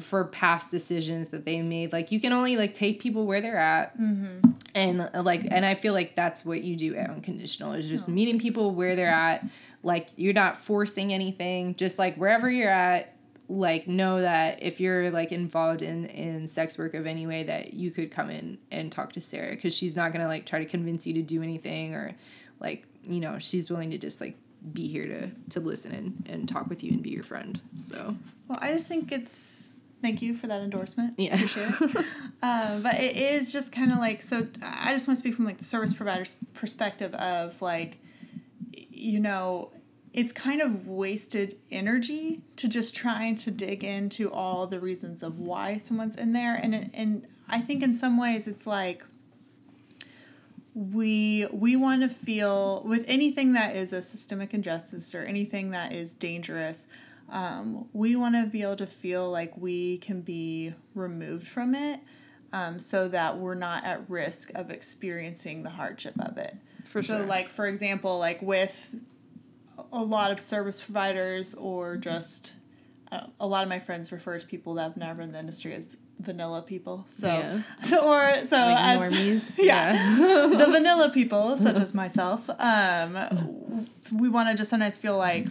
[0.00, 1.92] for past decisions that they made.
[1.92, 3.94] Like you can only like take people where they're at
[4.74, 8.08] and uh, like and i feel like that's what you do at unconditional is just
[8.08, 9.46] meeting people where they're at
[9.82, 13.11] like you're not forcing anything just like wherever you're at
[13.52, 17.74] like know that if you're like involved in in sex work of any way that
[17.74, 20.64] you could come in and talk to sarah because she's not gonna like try to
[20.64, 22.14] convince you to do anything or
[22.60, 24.36] like you know she's willing to just like
[24.72, 28.16] be here to to listen and, and talk with you and be your friend so
[28.48, 29.72] Well, I just think it's.
[30.00, 31.14] Thank you for that endorsement.
[31.16, 31.34] Yeah.
[31.36, 31.96] Appreciate it.
[32.42, 34.48] um, but it is just kind of like so.
[34.60, 37.98] I just want to speak from like the service provider's perspective of like,
[38.72, 39.70] you know,
[40.12, 45.38] it's kind of wasted energy to just trying to dig into all the reasons of
[45.38, 49.04] why someone's in there, and and I think in some ways it's like
[50.74, 55.92] we we want to feel with anything that is a systemic injustice or anything that
[55.92, 56.86] is dangerous
[57.28, 62.00] um, we want to be able to feel like we can be removed from it
[62.52, 67.18] um, so that we're not at risk of experiencing the hardship of it For so
[67.18, 67.26] sure.
[67.26, 68.88] like for example like with
[69.92, 72.54] a lot of service providers or just
[73.10, 75.74] uh, a lot of my friends refer to people that have never in the industry
[75.74, 77.62] as vanilla people so Yeah.
[77.84, 79.92] so or so like as normies yeah,
[80.56, 85.46] the vanilla people, such as myself, um, we want to just sometimes feel like,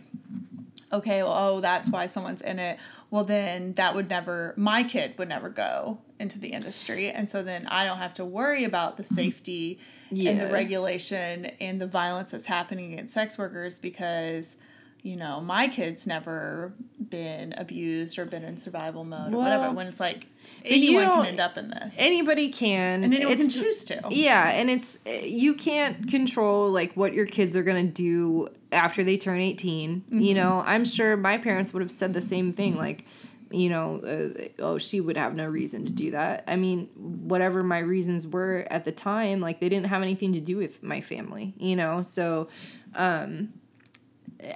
[0.94, 2.78] okay, well, oh, that's why someone's in it.
[3.10, 7.10] Well, then that would never, my kid would never go into the industry.
[7.12, 9.80] And so then I don't have to worry about the safety
[10.12, 14.58] and the regulation and the violence that's happening against sex workers because.
[15.04, 19.72] You know, my kid's never been abused or been in survival mode or whatever.
[19.72, 20.28] When it's like
[20.64, 24.00] anyone can end up in this, anybody can and anyone can choose to.
[24.12, 29.18] Yeah, and it's you can't control like what your kids are gonna do after they
[29.18, 30.20] turn 18 Mm-hmm.
[30.20, 32.78] You know, I'm sure my parents would have said the same thing.
[32.78, 33.06] Like,
[33.52, 36.44] you know, uh, oh, she would have no reason to do that.
[36.48, 40.40] I mean, whatever my reasons were at the time, like they didn't have anything to
[40.42, 41.54] do with my family.
[41.58, 42.48] You know, so.
[42.96, 43.54] um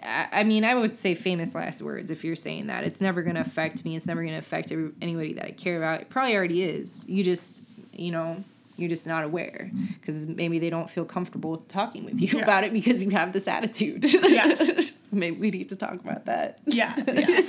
[0.04, 2.84] I I mean, I would say famous last words if you're saying that.
[2.84, 3.96] It's never going to affect me.
[3.96, 6.02] It's never going to affect every, anybody that I care about.
[6.02, 7.06] It probably already is.
[7.08, 8.44] You just, you know,
[8.78, 9.70] you're just not aware
[10.00, 12.44] because maybe they don't feel comfortable talking with you Yeah.
[12.44, 14.04] about it because you have this attitude.
[14.12, 14.56] Yeah.
[15.12, 16.60] maybe we need to talk about that.
[16.66, 16.94] Yeah.
[17.08, 17.42] yeah.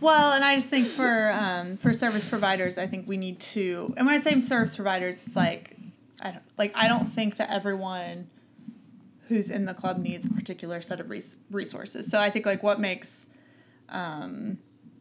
[0.00, 3.94] Well, and I just think for um, for service providers, I think we need to.
[3.96, 5.76] And when I say service providers, it's like
[6.20, 8.28] I don't like I don't think that everyone
[9.28, 12.10] who's in the club needs a particular set of res- resources.
[12.10, 13.28] So I think like what makes
[13.88, 14.58] um,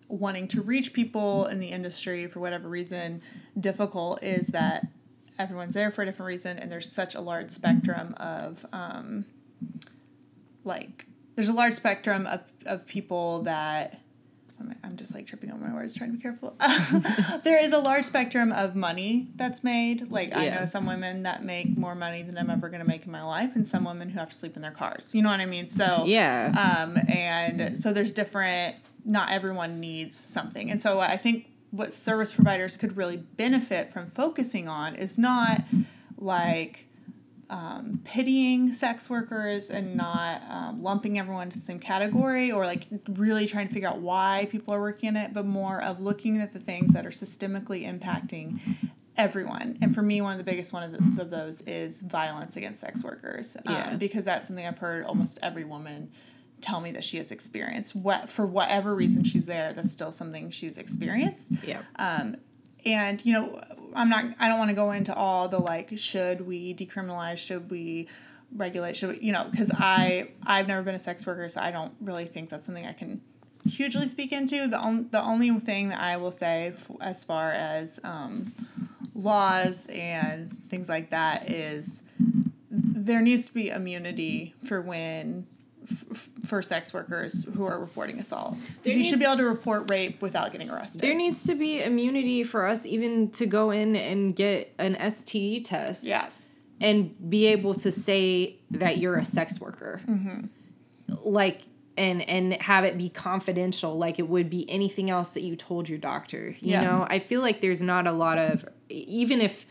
[0.07, 3.21] wanting to reach people in the industry for whatever reason
[3.59, 4.87] difficult is that
[5.37, 9.25] everyone's there for a different reason, and there's such a large spectrum of um,
[10.63, 13.99] like there's a large spectrum of, of people that
[14.59, 16.55] I'm- I'm just like tripping on my words trying to be careful.
[17.43, 20.09] there is a large spectrum of money that's made.
[20.11, 23.05] Like I know some women that make more money than I'm ever going to make
[23.05, 25.13] in my life and some women who have to sleep in their cars.
[25.15, 25.69] You know what I mean?
[25.69, 26.81] So Yeah.
[26.83, 28.75] um, and so there's different
[29.05, 34.07] not everyone needs something and so i think what service providers could really benefit from
[34.09, 35.61] focusing on is not
[36.17, 36.87] like
[37.53, 42.87] um, pitying sex workers and not um, lumping everyone into the same category or like
[43.09, 46.41] really trying to figure out why people are working in it but more of looking
[46.41, 48.59] at the things that are systemically impacting
[49.17, 53.03] everyone and for me one of the biggest ones of those, is violence against sex
[53.03, 53.95] workers um, Yeah.
[53.97, 56.09] because that's something i've heard almost every woman
[56.59, 60.49] tell me that she has experienced what for whatever reason she's there that's still something
[60.49, 61.81] she's experienced yeah.
[61.97, 62.35] um,
[62.83, 63.61] and you know
[63.95, 64.25] I'm not.
[64.39, 65.97] I don't want to go into all the like.
[65.97, 67.37] Should we decriminalize?
[67.37, 68.07] Should we
[68.55, 68.95] regulate?
[68.95, 69.25] Should we?
[69.25, 72.49] You know, because I I've never been a sex worker, so I don't really think
[72.49, 73.21] that's something I can
[73.65, 74.67] hugely speak into.
[74.67, 78.53] The only the only thing that I will say f- as far as um,
[79.15, 82.03] laws and things like that is
[82.69, 85.47] there needs to be immunity for when
[85.89, 88.55] f- for sex workers who are reporting assault.
[88.83, 91.01] There you should be able to report rape without getting arrested.
[91.01, 95.63] There needs to be immunity for us even to go in and get an STD
[95.65, 96.03] test.
[96.03, 96.27] yeah.
[96.81, 100.45] and be able to say that you're a sex worker mm-hmm.
[101.23, 101.61] like
[101.95, 105.87] and and have it be confidential like it would be anything else that you told
[105.87, 106.81] your doctor you Yeah.
[106.83, 109.65] know i feel like there's not a lot of even if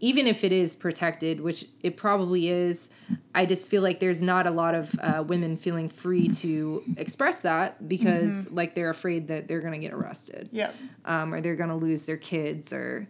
[0.00, 2.90] even if it is protected which it probably is
[3.34, 7.40] i just feel like there's not a lot of uh, women feeling free to express
[7.40, 10.48] that because like they're afraid that they're going to get arrested.
[10.52, 10.74] Yep.
[11.04, 13.08] um, or they're gonna lose their kids or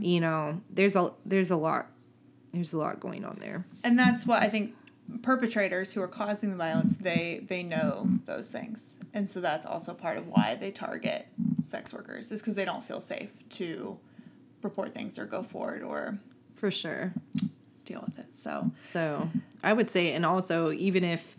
[0.00, 1.86] you know there's a there's a lot
[2.52, 3.66] there's a lot going on there.
[3.82, 4.74] And that's what I think
[5.22, 8.98] perpetrators who are causing the violence they they know those things.
[9.12, 11.26] And so that's also part of why they target
[11.64, 13.98] sex workers is because they don't feel safe to
[14.64, 16.18] report things or go forward or
[16.54, 17.12] for sure.
[17.84, 18.34] deal with it.
[18.34, 19.30] So so
[19.62, 21.36] i would say and also even if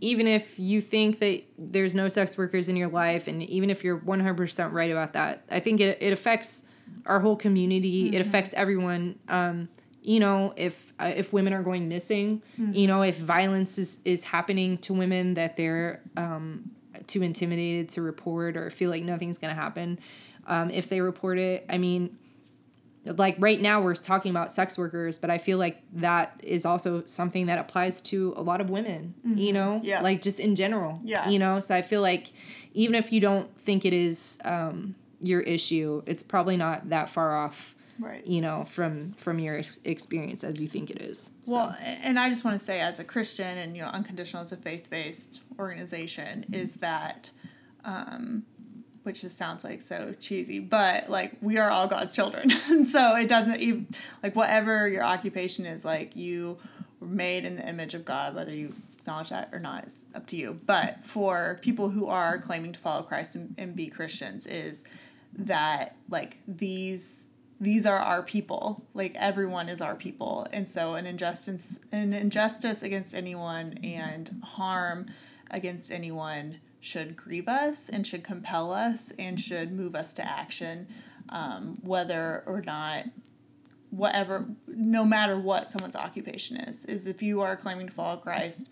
[0.00, 3.82] even if you think that there's no sex workers in your life and even if
[3.82, 6.64] you're 100% right about that i think it, it affects
[7.06, 8.14] our whole community.
[8.14, 9.18] It affects everyone.
[9.28, 9.68] Um,
[10.02, 14.24] you know if uh, if women are going missing you know if violence is is
[14.24, 16.70] happening to women that they're um,
[17.08, 19.98] too intimidated to report or feel like nothing's going to happen
[20.46, 22.16] um, if they report it i mean
[23.04, 27.02] like right now we're talking about sex workers but i feel like that is also
[27.06, 29.80] something that applies to a lot of women you know?
[29.82, 30.02] Yeah.
[30.02, 31.28] like just in general Yeah.
[31.28, 31.60] you know?
[31.60, 32.32] So i feel like
[32.74, 37.36] even if you don't think it is um, your issue it's probably not that far
[37.36, 38.26] off right.
[38.26, 42.18] you know from from your ex- experience as you think it is So- Well, and
[42.18, 44.90] I just want to say, as a Christian and you know, Unconditional is a faith
[44.90, 47.30] based organization, is that,
[47.84, 48.44] um,
[49.08, 53.16] which just sounds like so cheesy, but like we are all God's children, and so
[53.16, 53.88] it doesn't even
[54.22, 56.58] like whatever your occupation is, like you
[57.00, 60.26] were made in the image of God, whether you acknowledge that or not is up
[60.26, 60.60] to you.
[60.66, 64.84] But for people who are claiming to follow Christ and, and be Christians, is
[65.38, 67.28] that like these
[67.58, 68.84] these are our people.
[68.92, 70.46] Like everyone is our people.
[70.52, 75.06] And so an injustice an injustice against anyone and harm
[75.50, 80.86] against anyone should grieve us and should compel us and should move us to action
[81.28, 83.04] um, whether or not
[83.90, 88.68] whatever no matter what someone's occupation is is if you are claiming to follow christ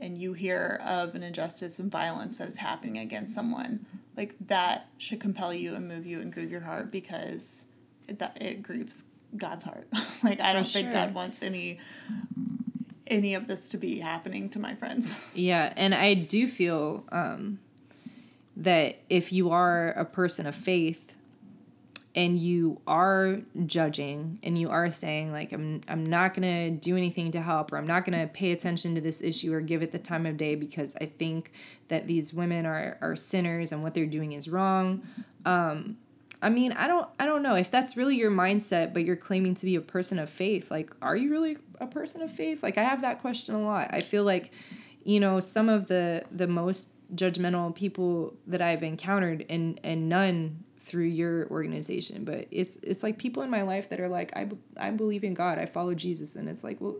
[0.00, 3.84] and you hear of an injustice and violence that is happening against someone
[4.16, 7.66] like that should compel you and move you and grieve your heart because
[8.06, 9.88] it, that it grieves god's heart
[10.22, 10.92] like i don't think sure.
[10.92, 11.80] god wants any
[13.06, 17.58] any of this to be happening to my friends Yeah, and I do feel um,
[18.56, 21.14] that if you are a person of faith
[22.14, 26.96] and you are judging and you are saying like I'm I'm not going to do
[26.96, 29.82] anything to help or I'm not going to pay attention to this issue or give
[29.82, 31.52] it the time of day because I think
[31.88, 35.02] that these women are are sinners and what they're doing is wrong.
[35.46, 35.96] Um,
[36.42, 39.54] I mean, I don't I don't know if that's really your mindset, but you're claiming
[39.54, 40.70] to be a person of faith.
[40.70, 42.62] Like, are you really a person of faith?
[42.62, 43.88] Like I have that question a lot.
[43.92, 44.50] I feel like,
[45.04, 50.64] you know, some of the the most judgmental people that I've encountered and and none
[50.80, 54.48] through your organization, but it's it's like people in my life that are like I
[54.76, 55.58] I believe in God.
[55.58, 56.96] I follow Jesus and it's like, well,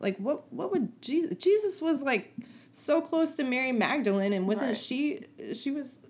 [0.00, 2.34] like what what would Jesus Jesus was like
[2.72, 4.76] so close to Mary Magdalene and wasn't Right.
[4.76, 5.20] she
[5.54, 6.00] she was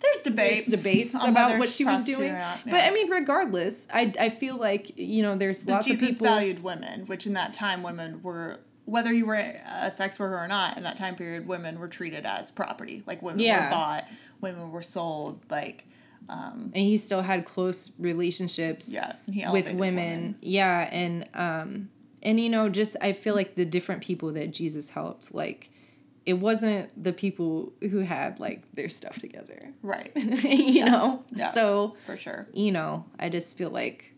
[0.00, 2.32] there's debate there's debates about what she was doing.
[2.32, 2.74] not, But.
[2.84, 6.26] I mean, regardless, I, I feel like you know there's But lots Jesus of people.
[6.26, 10.46] valued women, which in that time women were whether you were a sex worker or
[10.46, 13.02] not in that time period, women were treated as property.
[13.06, 13.64] Like women Yeah.
[13.64, 14.04] were bought,
[14.40, 15.44] women were sold.
[15.50, 15.86] Like
[16.28, 19.78] and he still had close relationships Yeah, with women.
[19.78, 20.38] women.
[20.42, 21.88] Yeah, and um
[22.22, 25.70] and you know just I feel like the different people that Jesus helped, like
[26.26, 30.10] it wasn't the people who had like their stuff together, right,
[30.44, 31.24] you know.
[31.30, 31.52] Yeah.
[31.52, 32.46] So for sure.
[32.52, 34.12] you know, I just feel like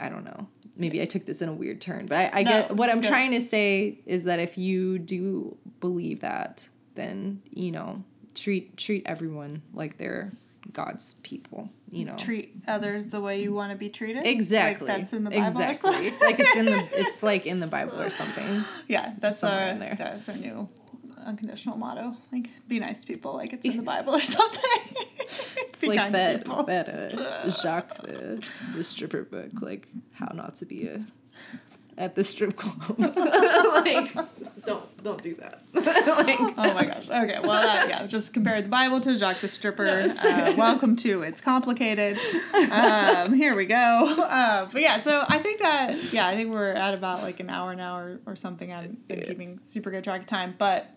[0.00, 0.48] I don't know.
[0.76, 3.00] Maybe I took this in a weird turn, but I, I No, get what I'm
[3.02, 3.08] good.
[3.08, 8.02] trying to say is that if you do believe that, then you know,
[8.34, 10.32] treat treat everyone like they're
[10.72, 11.70] God's people.
[11.90, 14.24] You know, Treat others the way you want to be treated.
[14.26, 14.88] exactly.
[14.88, 15.44] Like that's in the Bible.
[15.44, 15.92] or Exactly.
[16.10, 16.20] something?
[16.20, 18.64] like it's in the it's like in the Bible or something.
[18.88, 20.68] yeah, that's our that's our new
[21.24, 22.16] unconditional motto.
[22.32, 24.62] Like, be nice to people, like it's in the Bible or something.
[25.56, 28.46] It's like kind that that uh, Jacq the,
[28.76, 31.04] the stripper book, like how not to be a
[31.98, 32.98] at the strip club.
[32.98, 34.14] like
[34.64, 35.62] don't don't do that.
[35.74, 37.08] like Oh my gosh.
[37.08, 37.38] Okay.
[37.42, 38.06] Well, that, yeah.
[38.06, 39.86] Just compare the Bible to Jacq the Stripper.
[39.86, 42.18] Uh, welcome to It's Complicated.
[42.54, 43.74] Um, here we go.
[44.18, 47.50] Uh, but yeah, so I think that, yeah, I think we're at about like an
[47.50, 48.72] hour now or, or something.
[48.72, 50.54] I've been keeping super good track of time.
[50.56, 50.94] But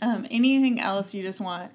[0.00, 1.70] um, anything else you just want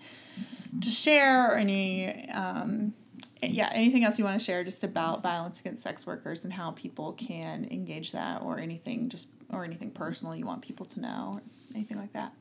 [0.81, 2.93] to share or any, um,
[3.41, 6.71] yeah, anything else you want to share just about violence against sex workers and how
[6.71, 11.31] people can engage that or anything just, or anything personal you want people to know
[11.35, 11.41] or
[11.73, 12.33] anything like that?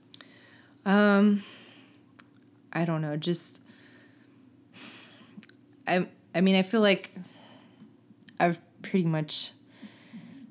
[0.84, 1.42] Um,
[2.72, 3.16] I don't know.
[3.16, 3.62] Just
[5.86, 6.06] I.
[6.32, 7.12] I mean, I feel like
[8.38, 9.52] I've pretty much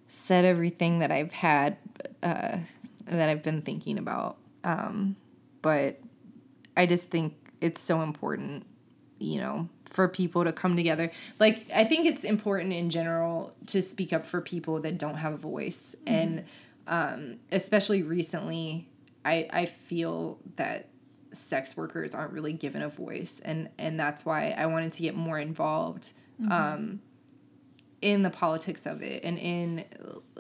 [0.08, 1.78] said everything that I've had
[2.22, 2.58] uh,
[3.06, 4.38] that I've been thinking about.
[4.64, 5.16] Um,
[5.62, 6.00] but
[6.76, 8.66] I just think it's so important,
[9.20, 11.12] you know, for people to come together.
[11.40, 15.34] Like, I think it's important in general to speak up for people that don't have
[15.34, 15.96] a voice.
[16.06, 16.46] And
[16.88, 18.88] um, especially recently,
[19.26, 20.90] I, I feel that
[21.32, 23.42] sex workers aren't really given a voice.
[23.44, 26.12] And, and that's why I wanted to get more involved
[26.50, 27.02] um,
[28.02, 29.86] in the politics of it and in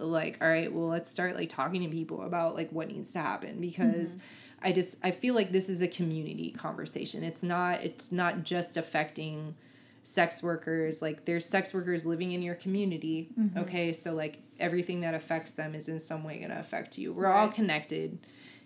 [0.01, 3.19] like all right well let's start like talking to people about like what needs to
[3.19, 4.67] happen because mm-hmm.
[4.67, 7.23] i just i feel like this is a community conversation.
[7.23, 9.55] It's not it's not just affecting
[10.03, 11.01] sex workers.
[11.01, 13.59] Like there's sex workers living in your community mm-hmm.
[13.59, 13.93] okay?
[13.93, 17.13] So like everything that affects them is in some way going to affect you.
[17.13, 18.19] We're all connected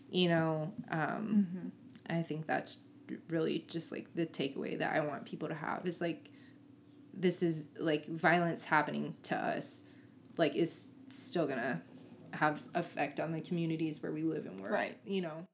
[0.09, 0.71] you know?
[0.91, 2.17] Um mm-hmm.
[2.17, 2.81] i think that's
[3.29, 6.29] really just like the takeaway that i want people to have is like
[7.13, 9.83] this is like violence happening to us
[10.37, 11.81] like is still gonna
[12.31, 14.97] have effect on the communities where we live and work Right.
[15.05, 15.45] you know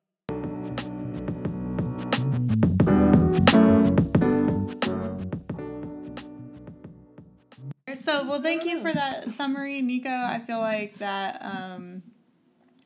[7.96, 10.10] So, well, thank you for that summary, Nico.
[10.10, 12.02] I feel like that, um,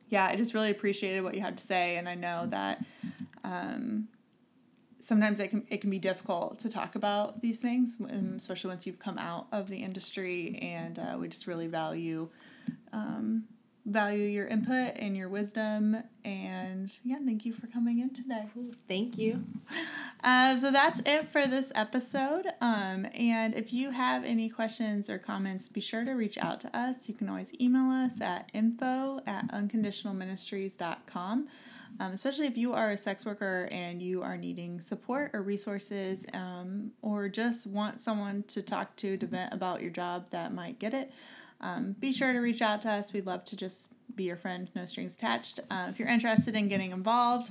[0.08, 2.84] yeah, I just really appreciated what you had to say, and I know that
[3.42, 4.08] um,
[5.00, 7.98] sometimes it can it can be difficult to talk about these things,
[8.36, 12.28] especially once you've come out of the industry, and uh, we just really value
[12.92, 13.44] um,
[13.86, 18.46] value your input and your wisdom, and yeah, thank you for coming in today.
[18.88, 19.44] thank you
[20.24, 22.46] Uh, so that's it for this episode.
[22.62, 26.74] Um, and if you have any questions or comments, be sure to reach out to
[26.74, 27.10] us.
[27.10, 31.48] You can always email us at info at unconditionalministries.com.
[32.00, 36.24] Um, especially if you are a sex worker and you are needing support or resources
[36.32, 40.78] um, or just want someone to talk to to vent about your job that might
[40.78, 41.12] get it.
[41.60, 43.12] Um, be sure to reach out to us.
[43.12, 45.60] We'd love to just be your friend, no strings attached.
[45.70, 47.50] Uh, if you're interested in getting involved,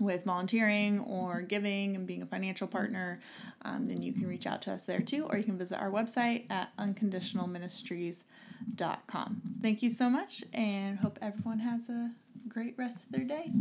[0.00, 3.20] with volunteering or giving and being a financial partner,
[3.62, 5.90] um, then you can reach out to us there too, or you can visit our
[5.90, 9.42] website at unconditionalministries.com.
[9.60, 12.12] Thank you so much and hope everyone has a
[12.48, 13.52] great rest of their day.